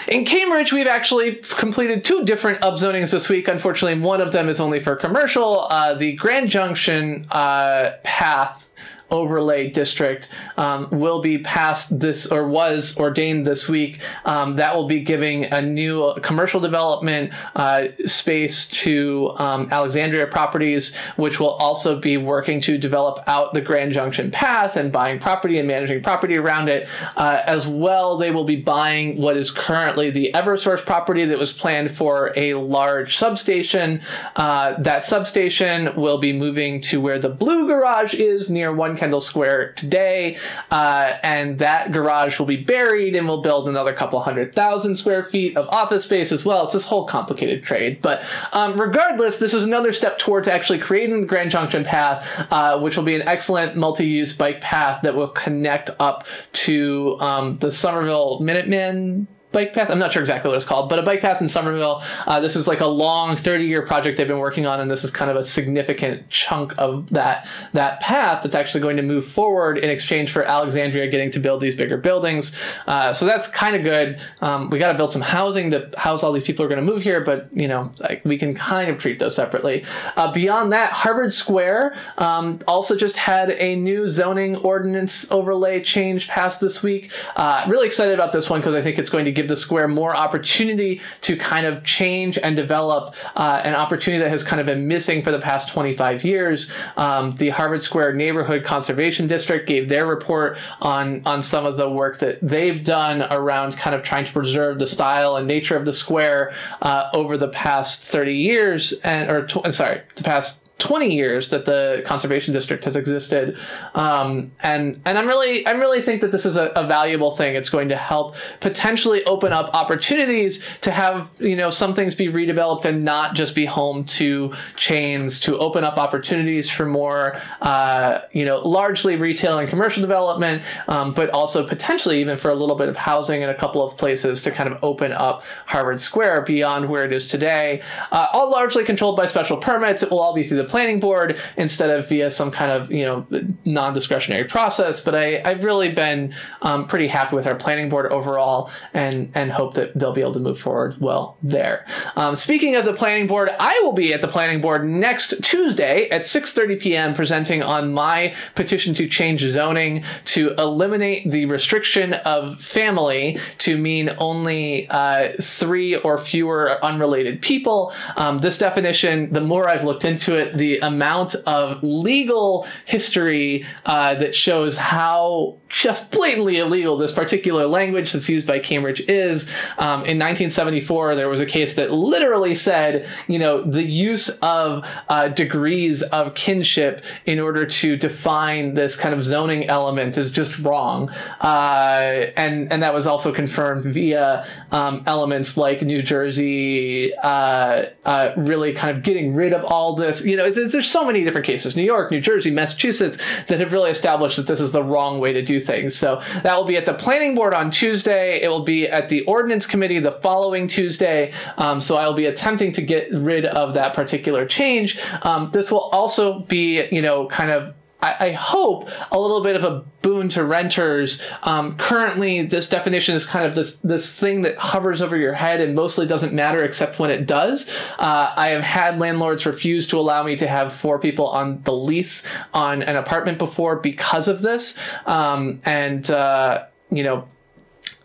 In 0.07 0.23
Cambridge, 0.23 0.71
we've 0.71 0.87
actually 0.87 1.35
completed 1.35 2.05
two 2.05 2.23
different 2.23 2.61
upzonings 2.61 3.11
this 3.11 3.27
week. 3.27 3.49
Unfortunately, 3.49 3.99
one 3.99 4.21
of 4.21 4.31
them 4.31 4.47
is 4.47 4.61
only 4.61 4.79
for 4.79 4.95
commercial. 4.95 5.67
Uh, 5.69 5.95
the 5.95 6.13
Grand 6.13 6.49
Junction 6.49 7.27
uh, 7.29 7.91
path 8.03 8.69
overlay 9.11 9.69
district 9.69 10.29
um, 10.57 10.87
will 10.91 11.21
be 11.21 11.37
passed 11.37 11.99
this 11.99 12.27
or 12.27 12.47
was 12.47 12.97
ordained 12.97 13.45
this 13.45 13.67
week. 13.69 13.99
Um, 14.25 14.53
that 14.53 14.75
will 14.75 14.87
be 14.87 15.01
giving 15.01 15.45
a 15.45 15.61
new 15.61 16.13
commercial 16.21 16.59
development 16.59 17.33
uh, 17.55 17.87
space 18.05 18.67
to 18.67 19.31
um, 19.37 19.69
Alexandria 19.71 20.27
Properties, 20.27 20.95
which 21.15 21.39
will 21.39 21.51
also 21.51 21.99
be 21.99 22.17
working 22.17 22.59
to 22.61 22.77
develop 22.77 23.23
out 23.27 23.53
the 23.53 23.61
Grand 23.61 23.93
Junction 23.93 24.31
path 24.31 24.75
and 24.75 24.91
buying 24.91 25.19
property 25.19 25.57
and 25.57 25.67
managing 25.67 26.01
property 26.01 26.37
around 26.37 26.69
it. 26.69 26.87
Uh, 27.15 27.41
as 27.45 27.67
well, 27.67 28.17
they 28.17 28.31
will 28.31 28.43
be 28.43 28.55
buying 28.55 29.21
what 29.21 29.37
is 29.37 29.51
currently 29.51 30.09
the 30.09 30.31
Eversource 30.33 30.85
property 30.85 31.25
that 31.25 31.37
was 31.37 31.53
planned 31.53 31.91
for 31.91 32.33
a 32.35 32.53
large 32.55 33.17
substation. 33.17 34.01
Uh, 34.35 34.73
that 34.79 35.03
substation 35.03 35.95
will 35.95 36.17
be 36.17 36.33
moving 36.33 36.81
to 36.81 36.99
where 36.99 37.19
the 37.19 37.29
Blue 37.29 37.67
Garage 37.67 38.13
is 38.13 38.49
near 38.49 38.73
one 38.73 38.96
Kendall 38.97 39.21
Square 39.21 39.73
today, 39.73 40.37
uh, 40.71 41.13
and 41.23 41.59
that 41.59 41.91
garage 41.91 42.39
will 42.39 42.45
be 42.45 42.57
buried, 42.57 43.15
and 43.15 43.27
we'll 43.27 43.41
build 43.41 43.69
another 43.69 43.93
couple 43.93 44.19
hundred 44.19 44.53
thousand 44.53 44.95
square 44.95 45.23
feet 45.23 45.55
of 45.55 45.67
office 45.69 46.03
space 46.03 46.31
as 46.31 46.45
well. 46.45 46.63
It's 46.63 46.73
this 46.73 46.85
whole 46.85 47.05
complicated 47.05 47.63
trade, 47.63 48.01
but 48.01 48.23
um, 48.53 48.79
regardless, 48.79 49.39
this 49.39 49.53
is 49.53 49.63
another 49.63 49.93
step 49.93 50.17
towards 50.17 50.47
actually 50.47 50.79
creating 50.79 51.21
the 51.21 51.27
Grand 51.27 51.51
Junction 51.51 51.83
Path, 51.83 52.47
uh, 52.51 52.79
which 52.79 52.97
will 52.97 53.03
be 53.03 53.15
an 53.15 53.27
excellent 53.27 53.75
multi-use 53.75 54.33
bike 54.33 54.61
path 54.61 55.01
that 55.03 55.15
will 55.15 55.29
connect 55.29 55.89
up 55.99 56.25
to 56.51 57.17
um, 57.19 57.57
the 57.59 57.71
Somerville 57.71 58.39
Minutemen 58.39 59.27
bike 59.51 59.73
path. 59.73 59.89
I'm 59.89 59.99
not 59.99 60.11
sure 60.11 60.21
exactly 60.21 60.49
what 60.49 60.57
it's 60.57 60.65
called, 60.65 60.89
but 60.89 60.99
a 60.99 61.03
bike 61.03 61.21
path 61.21 61.41
in 61.41 61.49
Somerville. 61.49 62.03
Uh, 62.25 62.39
this 62.39 62.55
is 62.55 62.67
like 62.67 62.81
a 62.81 62.87
long 62.87 63.35
30 63.35 63.65
year 63.65 63.81
project 63.81 64.17
they've 64.17 64.27
been 64.27 64.39
working 64.39 64.65
on, 64.65 64.79
and 64.79 64.91
this 64.91 65.03
is 65.03 65.11
kind 65.11 65.31
of 65.31 65.37
a 65.37 65.43
significant 65.43 66.29
chunk 66.29 66.73
of 66.77 67.09
that 67.11 67.47
that 67.73 67.99
path 68.01 68.43
that's 68.43 68.55
actually 68.55 68.81
going 68.81 68.97
to 68.97 69.03
move 69.03 69.25
forward 69.25 69.77
in 69.77 69.89
exchange 69.89 70.31
for 70.31 70.43
Alexandria 70.43 71.07
getting 71.09 71.31
to 71.31 71.39
build 71.39 71.61
these 71.61 71.75
bigger 71.75 71.97
buildings. 71.97 72.55
Uh, 72.87 73.13
so 73.13 73.25
that's 73.25 73.47
kind 73.47 73.75
of 73.75 73.83
good. 73.83 74.19
Um, 74.41 74.69
we 74.69 74.79
got 74.79 74.91
to 74.91 74.97
build 74.97 75.13
some 75.13 75.21
housing 75.21 75.71
to 75.71 75.89
house 75.97 76.23
all 76.23 76.31
these 76.31 76.43
people 76.43 76.63
who 76.63 76.71
are 76.71 76.75
going 76.75 76.85
to 76.85 76.91
move 76.91 77.03
here, 77.03 77.21
but 77.21 77.51
you 77.53 77.67
know 77.67 77.91
like, 77.99 78.23
we 78.25 78.37
can 78.37 78.53
kind 78.53 78.89
of 78.89 78.97
treat 78.97 79.19
those 79.19 79.35
separately. 79.35 79.85
Uh, 80.15 80.31
beyond 80.31 80.73
that, 80.73 80.91
Harvard 80.91 81.33
Square 81.33 81.95
um, 82.17 82.59
also 82.67 82.95
just 82.95 83.15
had 83.15 83.51
a 83.51 83.75
new 83.75 84.09
zoning 84.09 84.57
ordinance 84.57 85.29
overlay 85.31 85.81
change 85.81 86.27
passed 86.27 86.59
this 86.59 86.83
week. 86.83 87.11
Uh, 87.35 87.65
really 87.69 87.87
excited 87.87 88.13
about 88.13 88.31
this 88.31 88.49
one 88.49 88.59
because 88.59 88.75
I 88.75 88.81
think 88.81 88.99
it's 88.99 89.09
going 89.09 89.25
to 89.25 89.36
give 89.37 89.47
the 89.47 89.55
square 89.55 89.87
more 89.87 90.15
opportunity 90.15 90.99
to 91.21 91.37
kind 91.37 91.65
of 91.65 91.83
change 91.83 92.37
and 92.37 92.55
develop 92.55 93.15
uh, 93.35 93.61
an 93.63 93.75
opportunity 93.75 94.21
that 94.21 94.29
has 94.29 94.43
kind 94.43 94.59
of 94.59 94.65
been 94.65 94.87
missing 94.87 95.23
for 95.23 95.31
the 95.31 95.39
past 95.39 95.69
25 95.69 96.25
years. 96.25 96.71
Um, 96.97 97.35
the 97.35 97.49
Harvard 97.49 97.83
Square 97.83 98.13
Neighborhood 98.13 98.65
Conservation 98.65 99.27
District 99.27 99.67
gave 99.67 99.87
their 99.87 100.05
report 100.05 100.57
on 100.81 101.21
on 101.25 101.41
some 101.41 101.65
of 101.65 101.77
the 101.77 101.89
work 101.89 102.19
that 102.19 102.39
they've 102.41 102.83
done 102.83 103.21
around 103.31 103.77
kind 103.77 103.95
of 103.95 104.01
trying 104.01 104.25
to 104.25 104.33
preserve 104.33 104.79
the 104.79 104.87
style 104.87 105.35
and 105.35 105.47
nature 105.47 105.77
of 105.77 105.85
the 105.85 105.93
square 105.93 106.51
uh, 106.81 107.09
over 107.13 107.37
the 107.37 107.49
past 107.49 108.03
30 108.03 108.33
years 108.33 108.93
and 109.03 109.29
or 109.29 109.45
tw- 109.45 109.73
sorry 109.73 110.01
the 110.15 110.23
past 110.23 110.66
20 110.79 111.13
years 111.13 111.49
that 111.49 111.65
the 111.65 112.03
conservation 112.05 112.53
district 112.53 112.85
has 112.85 112.95
existed. 112.95 113.57
Um, 113.95 114.51
and 114.61 114.99
and 115.05 115.17
i'm 115.17 115.27
really 115.27 115.65
i 115.65 115.71
really 115.71 116.01
think 116.01 116.21
that 116.21 116.31
this 116.31 116.45
is 116.45 116.55
a, 116.55 116.67
a, 116.67 116.87
valuable 116.87 117.31
thing. 117.31 117.55
It's 117.55 117.69
going 117.69 117.89
to 117.89 117.95
help 117.95 118.35
potentially 118.59 119.23
open 119.25 119.51
up 119.51 119.73
opportunities 119.73 120.63
to 120.81 120.91
have 120.91 121.29
you 121.39 121.55
know 121.55 121.69
some 121.69 121.93
things 121.93 122.15
be 122.15 122.27
redeveloped 122.27 122.85
and 122.85 123.03
not 123.03 123.35
just 123.35 123.55
be 123.55 123.65
home 123.65 124.05
to 124.05 124.53
chains 124.75 125.39
to 125.41 125.57
open 125.57 125.83
up 125.83 125.97
opportunities 125.97 126.69
for 126.69 126.85
more 126.85 127.39
uh, 127.61 128.21
you 128.31 128.45
know 128.45 128.59
largely 128.59 129.15
retail 129.15 129.59
and 129.59 129.69
commercial 129.69 130.01
development 130.01 130.63
um, 130.87 131.13
but 131.13 131.29
also 131.31 131.67
potentially 131.67 132.21
even 132.21 132.37
for 132.37 132.49
a 132.51 132.55
little 132.55 132.75
bit 132.75 132.89
of 132.89 132.95
housing 132.95 133.41
in 133.41 133.49
a 133.49 133.55
couple 133.55 133.83
of 133.83 133.97
places 133.97 134.41
to 134.43 134.51
kind 134.51 134.71
of 134.71 134.81
open 134.83 135.11
up 135.11 135.43
harvard 135.65 135.99
square 135.99 136.41
beyond 136.41 136.89
where 136.89 137.03
it 137.03 137.13
is 137.13 137.27
today. 137.27 137.81
Uh, 138.11 138.27
all 138.33 138.49
largely 138.49 138.83
controlled 138.83 139.17
by 139.17 139.25
special 139.25 139.57
permits. 139.57 140.03
It 140.03 140.09
will 140.09 140.19
all 140.19 140.33
be 140.33 140.43
through 140.43 140.57
the 140.57 140.66
planning 140.67 140.99
board 140.99 141.39
instead 141.57 141.89
of 141.89 142.07
via 142.07 142.31
some 142.31 142.51
kind 142.51 142.71
of 142.71 142.91
you 142.91 143.05
know 143.05 143.25
non-discretionary 143.65 144.45
process. 144.45 145.01
But 145.01 145.15
I, 145.15 145.41
I've 145.43 145.63
really 145.63 145.91
been 145.91 146.33
um, 146.61 146.87
pretty 146.87 147.07
happy 147.07 147.35
with 147.35 147.47
our 147.47 147.55
planning 147.55 147.89
board 147.89 148.11
overall, 148.11 148.69
and 148.93 149.31
and 149.35 149.51
hope 149.51 149.73
that 149.75 149.97
they'll 149.97 150.13
be 150.13 150.21
able 150.21 150.33
to 150.33 150.39
move 150.39 150.59
forward 150.59 150.95
well 150.99 151.37
there. 151.41 151.85
Um, 152.15 152.35
speaking 152.35 152.75
of 152.75 152.85
the 152.85 152.93
planning 152.93 153.27
board, 153.27 153.49
I 153.59 153.79
will 153.83 153.93
be 153.93 154.13
at 154.13 154.21
the 154.21 154.27
planning 154.27 154.61
board 154.61 154.85
next 154.85 155.43
Tuesday 155.43 156.09
at 156.09 156.21
6:30 156.21 156.79
p.m. 156.79 157.13
presenting 157.13 157.61
on 157.63 157.93
my 157.93 158.33
petition 158.55 158.93
to 158.95 159.07
change 159.07 159.41
zoning 159.41 160.03
to 160.25 160.53
eliminate 160.57 161.29
the 161.31 161.45
restriction 161.45 162.13
of 162.13 162.59
family 162.61 163.39
to 163.59 163.77
mean 163.77 164.11
only 164.17 164.87
uh, 164.89 165.29
three 165.41 165.95
or 165.95 166.17
fewer 166.17 166.83
unrelated 166.83 167.41
people. 167.41 167.93
Um, 168.15 168.39
this 168.39 168.57
definition, 168.57 169.31
the 169.33 169.41
more 169.41 169.67
I've 169.67 169.83
looked 169.83 170.05
into 170.05 170.35
it, 170.35 170.56
the 170.57 170.79
amount 170.79 171.35
of 171.45 171.81
legal 171.83 172.67
history 172.85 173.65
uh, 173.85 174.13
that 174.15 174.35
shows 174.35 174.77
how 174.77 175.57
just 175.69 176.11
blatantly 176.11 176.57
illegal 176.57 176.97
this 176.97 177.11
particular 177.11 177.67
language 177.67 178.13
that's 178.13 178.29
used 178.29 178.47
by 178.47 178.59
Cambridge 178.59 179.01
is. 179.01 179.49
Um, 179.77 180.05
in 180.05 180.17
1974, 180.17 181.15
there 181.15 181.29
was 181.29 181.41
a 181.41 181.45
case 181.45 181.75
that 181.75 181.91
literally 181.91 182.55
said, 182.55 183.07
you 183.27 183.39
know, 183.39 183.61
the 183.63 183.83
use 183.83 184.29
of 184.41 184.87
uh, 185.09 185.27
degrees 185.29 186.03
of 186.03 186.35
kinship 186.35 187.03
in 187.25 187.39
order 187.39 187.65
to 187.65 187.97
define 187.97 188.73
this 188.75 188.95
kind 188.95 189.13
of 189.13 189.23
zoning 189.23 189.67
element 189.67 190.17
is 190.17 190.31
just 190.31 190.59
wrong. 190.59 191.09
Uh, 191.41 192.27
and, 192.37 192.71
and 192.71 192.81
that 192.81 192.93
was 192.93 193.07
also 193.07 193.33
confirmed 193.33 193.85
via 193.85 194.45
um, 194.71 195.03
elements 195.05 195.57
like 195.57 195.81
New 195.81 196.01
Jersey 196.01 197.13
uh, 197.17 197.85
uh 198.05 198.33
really 198.37 198.73
kind 198.73 198.95
of 198.95 199.03
getting 199.03 199.35
rid 199.35 199.53
of 199.53 199.63
all 199.65 199.95
this. 199.95 200.25
You 200.25 200.37
know, 200.37 200.45
it's, 200.47 200.57
it's, 200.57 200.73
there's 200.73 200.89
so 200.89 201.05
many 201.05 201.23
different 201.23 201.45
cases 201.45 201.75
New 201.75 201.83
York, 201.83 202.11
New 202.11 202.21
Jersey, 202.21 202.51
Massachusetts 202.51 203.17
that 203.47 203.59
have 203.59 203.73
really 203.73 203.91
established 203.91 204.37
that 204.37 204.47
this 204.47 204.59
is 204.59 204.71
the 204.71 204.83
wrong 204.83 205.19
way 205.19 205.33
to 205.33 205.41
do 205.41 205.59
things. 205.59 205.95
So 205.95 206.21
that 206.43 206.55
will 206.55 206.65
be 206.65 206.77
at 206.77 206.85
the 206.85 206.93
planning 206.93 207.35
board 207.35 207.53
on 207.53 207.71
Tuesday. 207.71 208.41
It 208.41 208.49
will 208.49 208.63
be 208.63 208.87
at 208.87 209.09
the 209.09 209.21
ordinance 209.25 209.65
committee 209.65 209.99
the 209.99 210.11
following 210.11 210.67
Tuesday. 210.67 211.31
Um, 211.57 211.79
so 211.81 211.97
I'll 211.97 212.13
be 212.13 212.25
attempting 212.25 212.71
to 212.73 212.81
get 212.81 213.11
rid 213.11 213.45
of 213.45 213.73
that 213.75 213.93
particular 213.93 214.45
change. 214.45 214.99
Um, 215.21 215.49
this 215.49 215.71
will 215.71 215.89
also 215.91 216.39
be, 216.39 216.87
you 216.89 217.01
know, 217.01 217.27
kind 217.27 217.51
of 217.51 217.73
I, 217.99 218.31
hope 218.31 218.89
a 219.11 219.19
little 219.19 219.41
bit 219.41 219.55
of 219.55 219.63
a 219.63 219.83
boon 220.01 220.29
to 220.29 220.43
renters. 220.43 221.21
Um, 221.43 221.77
currently, 221.77 222.43
this 222.43 222.69
definition 222.69 223.15
is 223.15 223.25
kind 223.25 223.45
of 223.45 223.55
this 223.55 223.77
this 223.77 224.19
thing 224.19 224.43
that 224.43 224.57
hovers 224.57 225.01
over 225.01 225.17
your 225.17 225.33
head 225.33 225.61
and 225.61 225.73
mostly 225.73 226.05
doesn't 226.05 226.33
matter 226.33 226.63
except 226.63 226.99
when 226.99 227.09
it 227.09 227.25
does. 227.25 227.67
Uh, 227.97 228.33
I 228.35 228.49
have 228.49 228.63
had 228.63 228.99
landlords 228.99 229.45
refuse 229.45 229.87
to 229.87 229.99
allow 229.99 230.23
me 230.23 230.35
to 230.35 230.47
have 230.47 230.73
four 230.73 230.99
people 230.99 231.27
on 231.27 231.63
the 231.63 231.73
lease 231.73 232.23
on 232.53 232.83
an 232.83 232.95
apartment 232.95 233.39
before 233.39 233.77
because 233.77 234.27
of 234.27 234.41
this, 234.41 234.77
um, 235.07 235.61
and 235.65 236.09
uh, 236.11 236.65
you 236.91 237.03
know 237.03 237.27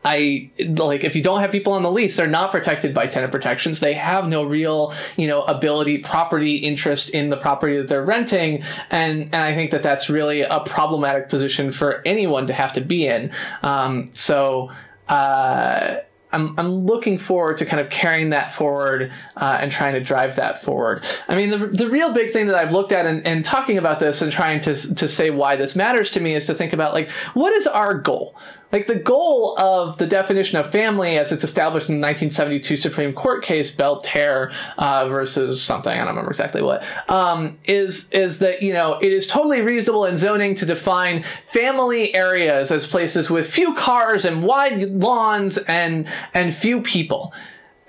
I 0.04 0.50
like 0.68 1.04
if 1.04 1.14
you 1.14 1.22
don't 1.22 1.40
have 1.40 1.52
people 1.52 1.72
on 1.72 1.82
the 1.82 1.90
lease, 1.90 2.16
they're 2.16 2.26
not 2.26 2.50
protected 2.50 2.92
by 2.92 3.06
tenant 3.06 3.30
protections. 3.30 3.80
They 3.80 3.94
have 3.94 4.26
no 4.26 4.42
real, 4.42 4.92
you 5.16 5.26
know, 5.26 5.42
ability, 5.42 5.98
property 5.98 6.56
interest 6.56 7.10
in 7.10 7.30
the 7.30 7.36
property 7.36 7.76
that 7.76 7.88
they're 7.88 8.04
renting, 8.04 8.62
and 8.90 9.22
and 9.24 9.36
I 9.36 9.54
think 9.54 9.70
that 9.70 9.82
that's 9.82 10.10
really 10.10 10.42
a 10.42 10.60
problematic 10.60 11.28
position 11.28 11.72
for 11.72 12.02
anyone 12.04 12.46
to 12.48 12.52
have 12.52 12.72
to 12.74 12.80
be 12.80 13.06
in. 13.06 13.30
Um, 13.62 14.08
so. 14.14 14.70
Uh, 15.08 16.00
I'm, 16.32 16.58
I'm 16.58 16.86
looking 16.86 17.18
forward 17.18 17.58
to 17.58 17.66
kind 17.66 17.80
of 17.80 17.90
carrying 17.90 18.30
that 18.30 18.52
forward 18.52 19.12
uh, 19.36 19.58
and 19.60 19.70
trying 19.70 19.92
to 19.94 20.00
drive 20.00 20.36
that 20.36 20.62
forward. 20.62 21.04
I 21.28 21.36
mean, 21.36 21.50
the, 21.50 21.66
the 21.66 21.90
real 21.90 22.12
big 22.12 22.30
thing 22.30 22.46
that 22.46 22.56
I've 22.56 22.72
looked 22.72 22.92
at 22.92 23.04
and, 23.04 23.26
and 23.26 23.44
talking 23.44 23.76
about 23.76 24.00
this 24.00 24.22
and 24.22 24.32
trying 24.32 24.60
to, 24.60 24.94
to 24.94 25.08
say 25.08 25.30
why 25.30 25.56
this 25.56 25.76
matters 25.76 26.10
to 26.12 26.20
me 26.20 26.34
is 26.34 26.46
to 26.46 26.54
think 26.54 26.72
about 26.72 26.94
like, 26.94 27.10
what 27.34 27.52
is 27.52 27.66
our 27.66 27.94
goal? 27.94 28.34
Like 28.72 28.86
the 28.86 28.94
goal 28.94 29.58
of 29.58 29.98
the 29.98 30.06
definition 30.06 30.58
of 30.58 30.70
family 30.70 31.18
as 31.18 31.30
it's 31.30 31.44
established 31.44 31.90
in 31.90 32.00
the 32.00 32.06
1972 32.06 32.76
Supreme 32.76 33.12
Court 33.12 33.42
case 33.42 33.70
Belle 33.70 34.00
Terre 34.00 34.50
uh, 34.78 35.06
versus 35.08 35.62
something 35.62 35.92
I 35.92 35.98
don't 35.98 36.08
remember 36.08 36.30
exactly 36.30 36.62
what 36.62 36.82
um, 37.08 37.58
is 37.64 38.08
is 38.10 38.38
that 38.38 38.62
you 38.62 38.72
know 38.72 38.98
it 39.00 39.12
is 39.12 39.26
totally 39.26 39.60
reasonable 39.60 40.06
in 40.06 40.16
zoning 40.16 40.54
to 40.56 40.66
define 40.66 41.22
family 41.46 42.14
areas 42.14 42.72
as 42.72 42.86
places 42.86 43.28
with 43.28 43.46
few 43.46 43.74
cars 43.74 44.24
and 44.24 44.42
wide 44.42 44.90
lawns 44.90 45.58
and 45.58 46.08
and 46.32 46.54
few 46.54 46.80
people 46.80 47.34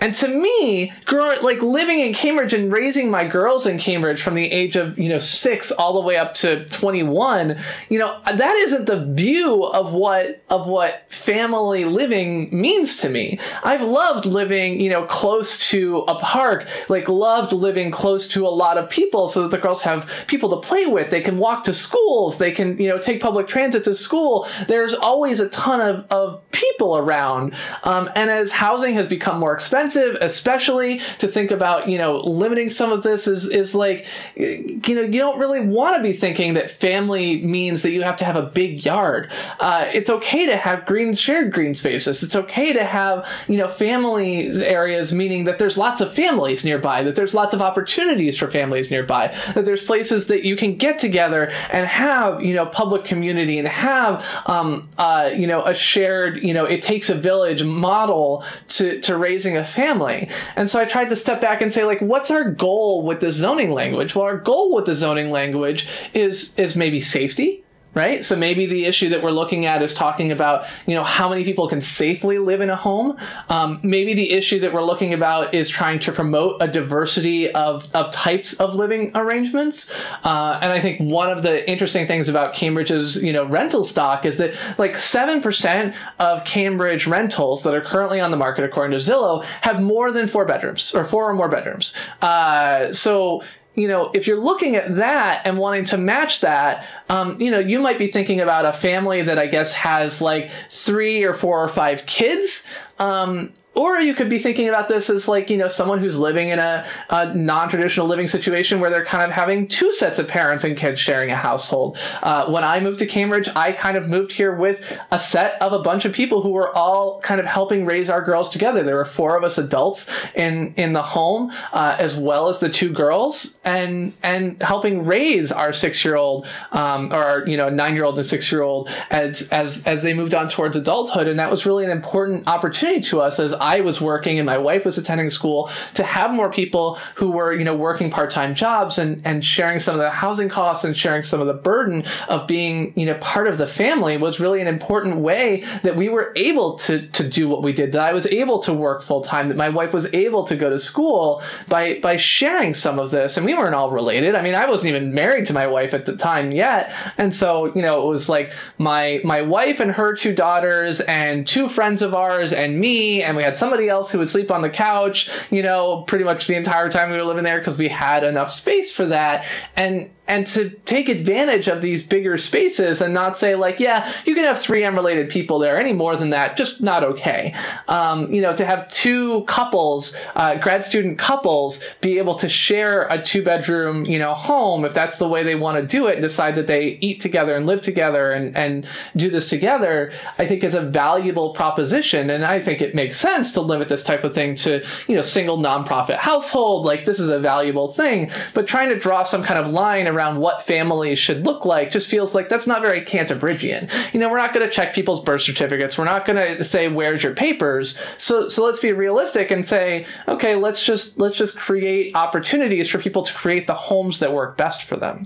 and 0.03 0.13
to 0.15 0.27
me, 0.27 0.91
growing 1.05 1.41
like 1.43 1.61
living 1.61 2.01
in 2.01 2.13
Cambridge 2.13 2.53
and 2.53 2.71
raising 2.71 3.09
my 3.09 3.23
girls 3.23 3.65
in 3.65 3.77
Cambridge 3.77 4.21
from 4.21 4.35
the 4.35 4.51
age 4.51 4.75
of 4.75 4.99
you 4.99 5.07
know 5.07 5.17
six 5.17 5.71
all 5.71 5.93
the 5.93 6.01
way 6.01 6.17
up 6.17 6.33
to 6.35 6.65
twenty 6.65 7.03
one, 7.03 7.57
you 7.87 7.99
know 7.99 8.19
that 8.25 8.55
isn't 8.55 8.85
the 8.85 9.05
view 9.05 9.63
of 9.63 9.93
what 9.93 10.43
of 10.49 10.67
what 10.67 11.05
family 11.09 11.85
living 11.85 12.49
means 12.51 12.97
to 12.97 13.07
me. 13.07 13.39
I've 13.63 13.81
loved 13.81 14.25
living 14.25 14.81
you 14.81 14.89
know 14.89 15.05
close 15.05 15.69
to 15.69 15.99
a 15.99 16.15
park, 16.15 16.67
like 16.89 17.07
loved 17.07 17.53
living 17.53 17.89
close 17.89 18.27
to 18.29 18.45
a 18.45 18.49
lot 18.49 18.77
of 18.77 18.89
people, 18.89 19.29
so 19.29 19.43
that 19.43 19.51
the 19.51 19.57
girls 19.57 19.83
have 19.83 20.25
people 20.27 20.49
to 20.49 20.67
play 20.67 20.85
with. 20.85 21.11
They 21.11 21.21
can 21.21 21.37
walk 21.37 21.63
to 21.65 21.73
schools. 21.73 22.39
They 22.39 22.51
can 22.51 22.77
you 22.77 22.89
know 22.89 22.97
take 22.97 23.21
public 23.21 23.47
transit 23.47 23.85
to 23.85 23.95
school. 23.95 24.49
There's 24.67 24.93
always 24.93 25.39
a 25.39 25.47
ton 25.47 25.79
of 25.79 26.05
of 26.11 26.51
people 26.51 26.97
around, 26.97 27.55
um, 27.83 28.09
and 28.17 28.29
as 28.29 28.51
housing 28.51 28.95
has 28.95 29.07
become 29.07 29.39
more 29.39 29.53
expensive 29.53 29.82
expensive, 29.83 30.17
especially 30.21 30.99
to 31.19 31.27
think 31.27 31.51
about, 31.51 31.89
you 31.89 31.97
know, 31.97 32.17
limiting 32.19 32.69
some 32.69 32.91
of 32.91 33.03
this 33.03 33.27
is, 33.27 33.49
is 33.49 33.75
like, 33.75 34.05
you 34.35 34.81
know, 34.87 35.01
you 35.01 35.19
don't 35.19 35.39
really 35.39 35.59
want 35.59 35.95
to 35.95 36.01
be 36.01 36.13
thinking 36.13 36.53
that 36.53 36.69
family 36.69 37.41
means 37.41 37.83
that 37.83 37.91
you 37.91 38.01
have 38.01 38.17
to 38.17 38.25
have 38.25 38.35
a 38.35 38.43
big 38.43 38.85
yard. 38.85 39.31
Uh, 39.59 39.89
it's 39.93 40.09
okay 40.09 40.45
to 40.45 40.55
have 40.55 40.85
green, 40.85 41.13
shared 41.13 41.51
green 41.51 41.73
spaces. 41.73 42.23
It's 42.23 42.35
okay 42.35 42.73
to 42.73 42.83
have, 42.83 43.27
you 43.47 43.57
know, 43.57 43.67
family 43.67 44.47
areas, 44.63 45.13
meaning 45.13 45.43
that 45.45 45.59
there's 45.59 45.77
lots 45.77 46.01
of 46.01 46.13
families 46.13 46.63
nearby, 46.63 47.03
that 47.03 47.15
there's 47.15 47.33
lots 47.33 47.53
of 47.53 47.61
opportunities 47.61 48.37
for 48.37 48.49
families 48.49 48.89
nearby, 48.89 49.35
that 49.53 49.65
there's 49.65 49.81
places 49.81 50.27
that 50.27 50.43
you 50.43 50.55
can 50.55 50.77
get 50.77 50.99
together 50.99 51.51
and 51.71 51.85
have, 51.85 52.41
you 52.41 52.53
know, 52.53 52.65
public 52.65 53.03
community 53.03 53.59
and 53.59 53.67
have, 53.67 54.25
um, 54.45 54.87
uh, 54.97 55.29
you 55.33 55.47
know, 55.47 55.63
a 55.65 55.73
shared, 55.73 56.43
you 56.43 56.53
know, 56.53 56.65
it 56.65 56.81
takes 56.81 57.09
a 57.09 57.15
village 57.15 57.63
model 57.63 58.43
to, 58.67 58.99
to 59.01 59.17
raising 59.17 59.57
a 59.57 59.63
family. 59.73 60.29
And 60.55 60.69
so 60.69 60.79
I 60.79 60.85
tried 60.85 61.09
to 61.09 61.15
step 61.15 61.41
back 61.41 61.61
and 61.61 61.73
say, 61.73 61.83
like, 61.83 61.99
what's 62.01 62.31
our 62.31 62.49
goal 62.49 63.03
with 63.03 63.19
the 63.19 63.31
zoning 63.31 63.71
language? 63.71 64.15
Well, 64.15 64.25
our 64.25 64.37
goal 64.37 64.73
with 64.73 64.85
the 64.85 64.95
zoning 64.95 65.31
language 65.31 65.87
is 66.13 66.53
is 66.57 66.75
maybe 66.75 67.01
safety 67.01 67.62
right? 67.95 68.25
So 68.25 68.35
maybe 68.35 68.65
the 68.65 68.85
issue 68.85 69.09
that 69.09 69.21
we're 69.21 69.31
looking 69.31 69.65
at 69.65 69.81
is 69.83 69.93
talking 69.93 70.31
about, 70.31 70.65
you 70.87 70.95
know, 70.95 71.03
how 71.03 71.29
many 71.29 71.43
people 71.43 71.67
can 71.67 71.81
safely 71.81 72.39
live 72.39 72.61
in 72.61 72.69
a 72.69 72.75
home. 72.75 73.17
Um, 73.49 73.79
maybe 73.83 74.13
the 74.13 74.31
issue 74.31 74.59
that 74.61 74.73
we're 74.73 74.83
looking 74.83 75.13
about 75.13 75.53
is 75.53 75.69
trying 75.69 75.99
to 75.99 76.11
promote 76.11 76.61
a 76.61 76.67
diversity 76.67 77.51
of, 77.51 77.87
of 77.95 78.11
types 78.11 78.53
of 78.53 78.75
living 78.75 79.11
arrangements. 79.15 79.93
Uh, 80.23 80.59
and 80.61 80.71
I 80.71 80.79
think 80.79 80.99
one 80.99 81.29
of 81.29 81.43
the 81.43 81.69
interesting 81.69 82.07
things 82.07 82.29
about 82.29 82.53
Cambridge's, 82.53 83.21
you 83.21 83.31
know, 83.31 83.45
rental 83.45 83.83
stock 83.83 84.25
is 84.25 84.37
that 84.37 84.55
like 84.77 84.93
7% 84.93 85.95
of 86.19 86.45
Cambridge 86.45 87.05
rentals 87.05 87.63
that 87.63 87.73
are 87.73 87.81
currently 87.81 88.19
on 88.19 88.31
the 88.31 88.37
market, 88.37 88.63
according 88.63 88.97
to 88.97 89.03
Zillow, 89.03 89.43
have 89.61 89.81
more 89.81 90.11
than 90.11 90.27
four 90.27 90.45
bedrooms 90.45 90.93
or 90.95 91.03
four 91.03 91.29
or 91.29 91.33
more 91.33 91.49
bedrooms. 91.49 91.93
Uh, 92.21 92.91
so, 92.91 93.43
you 93.75 93.87
know, 93.87 94.11
if 94.13 94.27
you're 94.27 94.39
looking 94.39 94.75
at 94.75 94.95
that 94.97 95.41
and 95.45 95.57
wanting 95.57 95.85
to 95.85 95.97
match 95.97 96.41
that, 96.41 96.85
um, 97.09 97.41
you 97.41 97.49
know, 97.49 97.59
you 97.59 97.79
might 97.79 97.97
be 97.97 98.07
thinking 98.07 98.39
about 98.39 98.65
a 98.65 98.73
family 98.73 99.23
that 99.23 99.39
I 99.39 99.47
guess 99.47 99.73
has 99.73 100.21
like 100.21 100.51
three 100.69 101.23
or 101.23 101.33
four 101.33 101.63
or 101.63 101.67
five 101.67 102.05
kids. 102.05 102.63
Um, 102.99 103.53
or 103.75 103.99
you 103.99 104.13
could 104.13 104.29
be 104.29 104.37
thinking 104.37 104.69
about 104.69 104.87
this 104.87 105.09
as 105.09 105.27
like, 105.27 105.49
you 105.49 105.57
know, 105.57 105.67
someone 105.67 105.99
who's 105.99 106.19
living 106.19 106.49
in 106.49 106.59
a, 106.59 106.85
a 107.09 107.33
non 107.33 107.69
traditional 107.69 108.05
living 108.07 108.27
situation 108.27 108.79
where 108.79 108.89
they're 108.89 109.05
kind 109.05 109.23
of 109.23 109.31
having 109.31 109.67
two 109.67 109.91
sets 109.93 110.19
of 110.19 110.27
parents 110.27 110.63
and 110.63 110.77
kids 110.77 110.99
sharing 110.99 111.31
a 111.31 111.35
household. 111.35 111.97
Uh, 112.21 112.45
when 112.51 112.63
I 112.63 112.79
moved 112.79 112.99
to 112.99 113.07
Cambridge, 113.07 113.49
I 113.55 113.71
kind 113.71 113.97
of 113.97 114.07
moved 114.07 114.33
here 114.33 114.55
with 114.55 114.99
a 115.11 115.17
set 115.17 115.59
of 115.61 115.73
a 115.73 115.79
bunch 115.79 116.05
of 116.05 116.13
people 116.13 116.41
who 116.41 116.49
were 116.49 116.75
all 116.75 117.19
kind 117.21 117.39
of 117.39 117.47
helping 117.47 117.85
raise 117.85 118.09
our 118.09 118.21
girls 118.21 118.49
together. 118.51 118.83
There 118.83 118.95
were 118.95 119.05
four 119.05 119.35
of 119.37 119.43
us 119.43 119.57
adults 119.57 120.09
in, 120.35 120.73
in 120.77 120.93
the 120.93 121.01
home, 121.01 121.51
uh, 121.71 121.95
as 121.97 122.15
well 122.15 122.49
as 122.49 122.59
the 122.59 122.69
two 122.69 122.91
girls, 122.91 123.59
and, 123.65 124.13
and 124.21 124.61
helping 124.61 125.05
raise 125.05 125.51
our 125.51 125.73
six 125.73 126.05
year 126.05 126.15
old, 126.15 126.45
um, 126.71 127.11
or 127.11 127.23
our, 127.23 127.43
you 127.47 127.57
know, 127.57 127.69
nine 127.69 127.95
year 127.95 128.03
old 128.03 128.17
and 128.17 128.25
six 128.25 128.51
year 128.51 128.61
old 128.61 128.87
as, 129.09 129.47
as, 129.49 129.83
as 129.87 130.03
they 130.03 130.13
moved 130.13 130.35
on 130.35 130.47
towards 130.47 130.77
adulthood. 130.77 131.27
And 131.27 131.39
that 131.39 131.49
was 131.49 131.65
really 131.65 131.85
an 131.85 131.91
important 131.91 132.47
opportunity 132.47 133.01
to 133.01 133.21
us 133.21 133.39
as 133.39 133.53
I 133.63 133.79
was 133.79 134.01
working 134.01 134.37
and 134.39 134.45
my 134.45 134.57
wife 134.57 134.83
was 134.83 134.97
attending 134.97 135.29
school 135.29 135.69
to 135.93 136.03
have 136.03 136.31
more 136.31 136.51
people 136.51 136.95
who 137.15 137.31
were, 137.31 137.53
you 137.53 137.63
know, 137.63 137.75
working 137.75 138.11
part-time 138.11 138.53
jobs 138.53 138.99
and, 138.99 139.25
and 139.25 139.43
sharing 139.43 139.79
some 139.79 139.95
of 139.95 140.01
the 140.01 140.09
housing 140.09 140.49
costs 140.49 140.83
and 140.83 140.95
sharing 140.95 141.23
some 141.23 141.39
of 141.39 141.47
the 141.47 141.53
burden 141.53 142.03
of 142.27 142.45
being, 142.45 142.93
you 142.99 143.05
know, 143.05 143.15
part 143.15 143.47
of 143.47 143.57
the 143.57 143.67
family 143.67 144.17
was 144.17 144.39
really 144.39 144.61
an 144.61 144.67
important 144.67 145.17
way 145.17 145.61
that 145.83 145.95
we 145.95 146.09
were 146.09 146.33
able 146.35 146.75
to, 146.75 147.07
to 147.07 147.27
do 147.27 147.47
what 147.47 147.63
we 147.63 147.71
did, 147.71 147.93
that 147.93 148.01
I 148.01 148.11
was 148.11 148.27
able 148.27 148.59
to 148.59 148.73
work 148.73 149.01
full 149.01 149.21
time, 149.21 149.47
that 149.47 149.57
my 149.57 149.69
wife 149.69 149.93
was 149.93 150.13
able 150.13 150.43
to 150.43 150.55
go 150.55 150.69
to 150.69 150.77
school 150.77 151.41
by, 151.69 151.99
by 151.99 152.17
sharing 152.17 152.73
some 152.73 152.99
of 152.99 153.11
this. 153.11 153.37
And 153.37 153.45
we 153.45 153.53
weren't 153.53 153.75
all 153.75 153.91
related. 153.91 154.35
I 154.35 154.41
mean, 154.41 154.55
I 154.55 154.69
wasn't 154.69 154.91
even 154.91 155.13
married 155.13 155.45
to 155.47 155.53
my 155.53 155.67
wife 155.67 155.93
at 155.93 156.05
the 156.05 156.17
time 156.17 156.51
yet. 156.51 156.93
And 157.17 157.33
so, 157.33 157.73
you 157.73 157.81
know, 157.81 158.03
it 158.03 158.09
was 158.09 158.27
like 158.27 158.51
my, 158.77 159.21
my 159.23 159.41
wife 159.41 159.79
and 159.79 159.91
her 159.91 160.13
two 160.13 160.33
daughters 160.33 160.99
and 161.01 161.47
two 161.47 161.69
friends 161.69 162.01
of 162.01 162.13
ours 162.13 162.51
and 162.51 162.79
me, 162.79 163.23
and 163.23 163.37
we 163.37 163.43
had 163.43 163.52
had 163.53 163.59
somebody 163.59 163.87
else 163.87 164.11
who 164.11 164.17
would 164.17 164.29
sleep 164.29 164.49
on 164.49 164.63
the 164.63 164.69
couch, 164.69 165.29
you 165.51 165.61
know, 165.61 166.01
pretty 166.01 166.25
much 166.25 166.47
the 166.47 166.55
entire 166.55 166.89
time 166.89 167.11
we 167.11 167.17
were 167.17 167.23
living 167.23 167.43
there 167.43 167.59
because 167.59 167.77
we 167.77 167.87
had 167.87 168.23
enough 168.23 168.49
space 168.49 168.91
for 168.91 169.05
that. 169.05 169.45
And 169.75 170.09
and 170.25 170.47
to 170.47 170.69
take 170.85 171.09
advantage 171.09 171.67
of 171.67 171.81
these 171.81 172.01
bigger 172.01 172.37
spaces 172.37 173.01
and 173.01 173.13
not 173.13 173.37
say 173.37 173.55
like, 173.55 173.79
yeah, 173.79 174.11
you 174.25 174.33
can 174.33 174.45
have 174.45 174.57
three 174.57 174.85
unrelated 174.85 175.29
people 175.29 175.59
there. 175.59 175.77
Any 175.77 175.91
more 175.91 176.15
than 176.15 176.29
that, 176.29 176.55
just 176.55 176.81
not 176.81 177.03
okay. 177.03 177.53
Um, 177.89 178.33
you 178.33 178.41
know, 178.41 178.55
to 178.55 178.65
have 178.65 178.87
two 178.87 179.43
couples, 179.43 180.15
uh, 180.35 180.55
grad 180.55 180.85
student 180.85 181.19
couples, 181.19 181.83
be 181.99 182.19
able 182.19 182.35
to 182.35 182.47
share 182.47 183.03
a 183.09 183.21
two 183.21 183.43
bedroom, 183.43 184.05
you 184.05 184.17
know, 184.17 184.33
home 184.33 184.85
if 184.85 184.93
that's 184.93 185.17
the 185.17 185.27
way 185.27 185.43
they 185.43 185.55
want 185.55 185.77
to 185.77 185.85
do 185.85 186.07
it, 186.07 186.13
and 186.13 186.21
decide 186.21 186.55
that 186.55 186.67
they 186.67 186.97
eat 187.01 187.19
together 187.19 187.55
and 187.55 187.65
live 187.65 187.81
together 187.81 188.31
and 188.31 188.55
and 188.55 188.87
do 189.17 189.29
this 189.29 189.49
together, 189.49 190.13
I 190.37 190.47
think 190.47 190.63
is 190.63 190.75
a 190.75 190.81
valuable 190.81 191.53
proposition, 191.53 192.29
and 192.29 192.45
I 192.45 192.61
think 192.61 192.81
it 192.81 192.95
makes 192.95 193.17
sense 193.17 193.51
to 193.53 193.61
limit 193.61 193.89
this 193.89 194.03
type 194.03 194.23
of 194.23 194.33
thing 194.33 194.55
to 194.55 194.85
you 195.09 195.15
know 195.15 195.21
single 195.21 195.57
nonprofit 195.57 196.17
household. 196.17 196.85
Like 196.85 197.03
this 197.03 197.19
is 197.19 197.27
a 197.27 197.39
valuable 197.39 197.89
thing, 197.89 198.31
but 198.53 198.67
trying 198.67 198.87
to 198.89 198.97
draw 198.97 199.23
some 199.23 199.43
kind 199.43 199.59
of 199.59 199.69
line 199.69 200.07
around 200.13 200.22
what 200.31 200.61
families 200.61 201.19
should 201.19 201.45
look 201.45 201.65
like 201.65 201.91
just 201.91 202.09
feels 202.09 202.33
like 202.33 202.49
that's 202.49 202.67
not 202.67 202.81
very 202.81 203.01
Cantabrigian. 203.01 203.91
You 204.13 204.19
know, 204.19 204.29
we're 204.29 204.37
not 204.37 204.53
going 204.53 204.67
to 204.67 204.73
check 204.73 204.93
people's 204.93 205.23
birth 205.23 205.41
certificates. 205.41 205.97
We're 205.97 206.05
not 206.05 206.25
going 206.25 206.57
to 206.57 206.63
say 206.63 206.87
where's 206.87 207.23
your 207.23 207.33
papers. 207.33 207.97
So 208.17 208.49
so 208.49 208.65
let's 208.65 208.79
be 208.79 208.91
realistic 208.91 209.51
and 209.51 209.67
say, 209.67 210.05
okay, 210.27 210.55
let's 210.55 210.85
just 210.85 211.17
let's 211.19 211.35
just 211.35 211.57
create 211.57 212.15
opportunities 212.15 212.89
for 212.89 212.99
people 212.99 213.23
to 213.23 213.33
create 213.33 213.67
the 213.67 213.73
homes 213.73 214.19
that 214.19 214.33
work 214.33 214.57
best 214.57 214.83
for 214.83 214.97
them. 214.97 215.25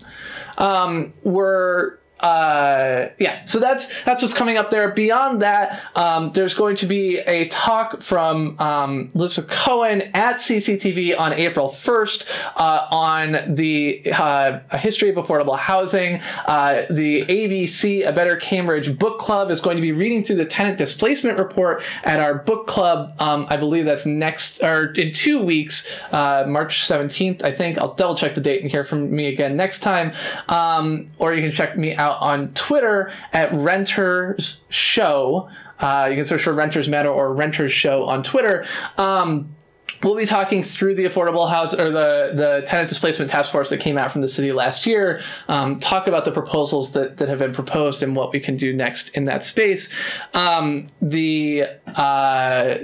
Um, 0.57 1.13
we're 1.23 1.97
uh, 2.19 3.09
yeah, 3.19 3.45
so 3.45 3.59
that's 3.59 3.93
that's 4.03 4.21
what's 4.21 4.33
coming 4.33 4.57
up 4.57 4.71
there. 4.71 4.89
Beyond 4.91 5.41
that, 5.41 5.81
um, 5.95 6.31
there's 6.31 6.53
going 6.53 6.75
to 6.77 6.85
be 6.85 7.19
a 7.19 7.47
talk 7.47 8.01
from 8.01 8.55
um, 8.59 9.09
Elizabeth 9.13 9.49
Cohen 9.51 10.01
at 10.13 10.37
CCTV 10.37 11.17
on 11.17 11.33
April 11.33 11.69
1st 11.69 12.27
uh, 12.55 12.87
on 12.89 13.55
the 13.55 14.01
uh, 14.11 14.59
history 14.77 15.09
of 15.09 15.15
affordable 15.17 15.57
housing. 15.57 16.19
Uh, 16.47 16.85
the 16.89 17.23
ABC, 17.25 18.07
A 18.07 18.11
Better 18.11 18.35
Cambridge 18.35 18.97
Book 18.97 19.19
Club, 19.19 19.51
is 19.51 19.61
going 19.61 19.75
to 19.75 19.81
be 19.81 19.91
reading 19.91 20.23
through 20.23 20.37
the 20.37 20.45
tenant 20.45 20.77
displacement 20.77 21.37
report 21.37 21.83
at 22.03 22.19
our 22.19 22.35
book 22.35 22.67
club. 22.67 23.13
Um, 23.19 23.45
I 23.49 23.57
believe 23.57 23.85
that's 23.85 24.05
next 24.05 24.63
or 24.63 24.91
in 24.93 25.11
two 25.11 25.39
weeks, 25.39 25.87
uh, 26.11 26.45
March 26.47 26.87
17th. 26.87 27.43
I 27.43 27.51
think 27.51 27.77
I'll 27.77 27.93
double 27.93 28.15
check 28.15 28.33
the 28.33 28.41
date 28.41 28.61
and 28.61 28.71
hear 28.71 28.83
from 28.83 29.13
me 29.15 29.27
again 29.27 29.55
next 29.55 29.79
time. 29.81 30.13
Um, 30.49 31.11
or 31.19 31.33
you 31.33 31.41
can 31.41 31.51
check 31.51 31.77
me 31.77 31.95
out 31.95 32.06
out 32.07 32.21
on 32.21 32.53
Twitter 32.53 33.11
at 33.33 33.53
Renters 33.53 34.61
Show. 34.69 35.49
Uh, 35.79 36.07
you 36.09 36.15
can 36.15 36.25
search 36.25 36.43
for 36.43 36.53
Renters 36.53 36.89
Matter 36.89 37.09
or 37.09 37.33
Renters 37.33 37.71
Show 37.71 38.03
on 38.05 38.23
Twitter. 38.23 38.65
Um, 38.97 39.55
we'll 40.03 40.15
be 40.15 40.25
talking 40.25 40.63
through 40.63 40.95
the 40.95 41.05
affordable 41.05 41.49
house 41.49 41.73
or 41.73 41.89
the, 41.89 42.31
the 42.33 42.63
tenant 42.67 42.89
displacement 42.89 43.29
task 43.31 43.51
force 43.51 43.69
that 43.69 43.79
came 43.79 43.97
out 43.97 44.11
from 44.11 44.21
the 44.21 44.29
city 44.29 44.51
last 44.51 44.85
year 44.85 45.21
um, 45.47 45.79
talk 45.79 46.07
about 46.07 46.23
the 46.23 46.31
proposals 46.31 46.93
that, 46.93 47.17
that 47.17 47.27
have 47.29 47.39
been 47.39 47.53
proposed 47.53 48.03
and 48.03 48.15
what 48.15 48.31
we 48.31 48.39
can 48.39 48.57
do 48.57 48.73
next 48.73 49.09
in 49.09 49.25
that 49.25 49.43
space 49.43 49.91
um, 50.35 50.85
the 51.01 51.63
uh, 51.87 52.75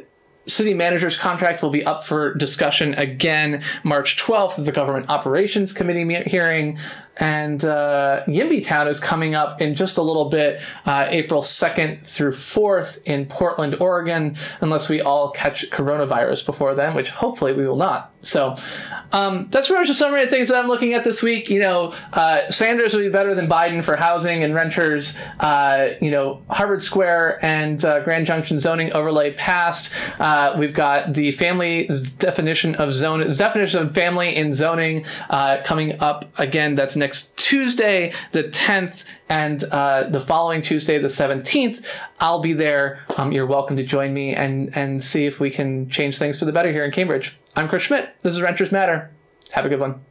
city 0.48 0.74
manager's 0.74 1.18
contract 1.18 1.62
will 1.62 1.70
be 1.70 1.84
up 1.86 2.04
for 2.04 2.34
discussion 2.36 2.94
again 2.96 3.64
March 3.84 4.18
12th 4.18 4.60
at 4.60 4.66
the 4.66 4.72
Government 4.72 5.10
Operations 5.10 5.74
Committee 5.74 6.30
hearing. 6.30 6.78
And 7.18 7.64
uh, 7.64 8.24
Yimby 8.28 8.66
Town 8.66 8.88
is 8.88 9.00
coming 9.00 9.36
up 9.36 9.62
in 9.62 9.76
just 9.76 9.98
a 9.98 10.02
little 10.02 10.30
bit, 10.30 10.62
uh, 10.86 11.06
April 11.10 11.42
2nd 11.42 12.06
through 12.06 12.32
4th 12.32 13.02
in 13.04 13.28
Portland, 13.28 13.76
Oregon, 13.80 14.36
unless 14.62 14.90
we 14.90 15.00
all 15.02 15.30
catch 15.32 15.70
coronavirus 15.70 16.46
before 16.46 16.74
then, 16.74 16.96
which 16.96 17.12
hopefully 17.12 17.54
we 17.54 17.68
will 17.68 17.78
not. 17.78 18.13
So 18.24 18.56
um, 19.12 19.48
that's 19.52 19.68
pretty 19.68 19.82
much 19.82 19.90
a 19.90 19.94
summary 19.94 20.24
of 20.24 20.30
things 20.30 20.48
that 20.48 20.58
I'm 20.58 20.68
looking 20.68 20.94
at 20.94 21.04
this 21.04 21.22
week. 21.22 21.50
You 21.50 21.60
know, 21.60 21.94
uh, 22.14 22.50
Sanders 22.50 22.94
will 22.94 23.02
be 23.02 23.10
better 23.10 23.36
than 23.36 23.48
Biden 23.48 23.84
for 23.84 23.96
housing 23.96 24.44
and 24.44 24.56
renters. 24.56 25.16
Uh, 25.40 25.90
you 26.02 26.10
know, 26.10 26.42
Harvard 26.50 26.82
Square 26.82 27.44
and 27.46 27.84
uh, 27.86 28.00
Grand 28.04 28.26
Junction 28.26 28.60
zoning 28.60 28.92
overlay 28.94 29.34
passed. 29.34 29.94
Uh, 30.20 30.56
we've 30.58 30.74
got 30.74 31.14
the 31.14 31.32
family 31.34 31.90
definition 32.18 32.76
of 32.76 32.92
zone 32.92 33.20
definition 33.34 33.82
of 33.86 33.94
family 33.94 34.36
in 34.36 34.54
zoning 34.54 35.06
uh, 35.30 35.58
coming 35.64 36.00
up 36.00 36.26
again. 36.40 36.76
That's 36.76 36.96
next 36.96 37.36
Tuesday, 37.38 38.14
the 38.32 38.46
10th, 38.46 39.04
and 39.30 39.64
uh, 39.66 40.04
the 40.04 40.22
following 40.22 40.62
Tuesday, 40.62 40.98
the 40.98 41.08
17th. 41.08 41.86
I'll 42.20 42.40
be 42.40 42.54
there. 42.54 43.02
Um, 43.18 43.32
you're 43.32 43.46
welcome 43.46 43.76
to 43.78 43.84
join 43.84 44.14
me 44.14 44.34
and 44.34 44.76
and 44.76 45.04
see 45.04 45.26
if 45.26 45.40
we 45.40 45.52
can 45.52 45.90
change 45.90 46.18
things 46.18 46.40
for 46.40 46.46
the 46.46 46.52
better 46.52 46.72
here 46.72 46.84
in 46.84 46.92
Cambridge. 46.92 47.38
I'm 47.56 47.70
Chris 47.70 47.84
Schmidt. 47.84 48.20
This 48.22 48.34
is 48.34 48.42
Renters 48.42 48.72
Matter. 48.72 49.12
Have 49.52 49.66
a 49.66 49.70
good 49.70 49.80
one. 49.80 50.02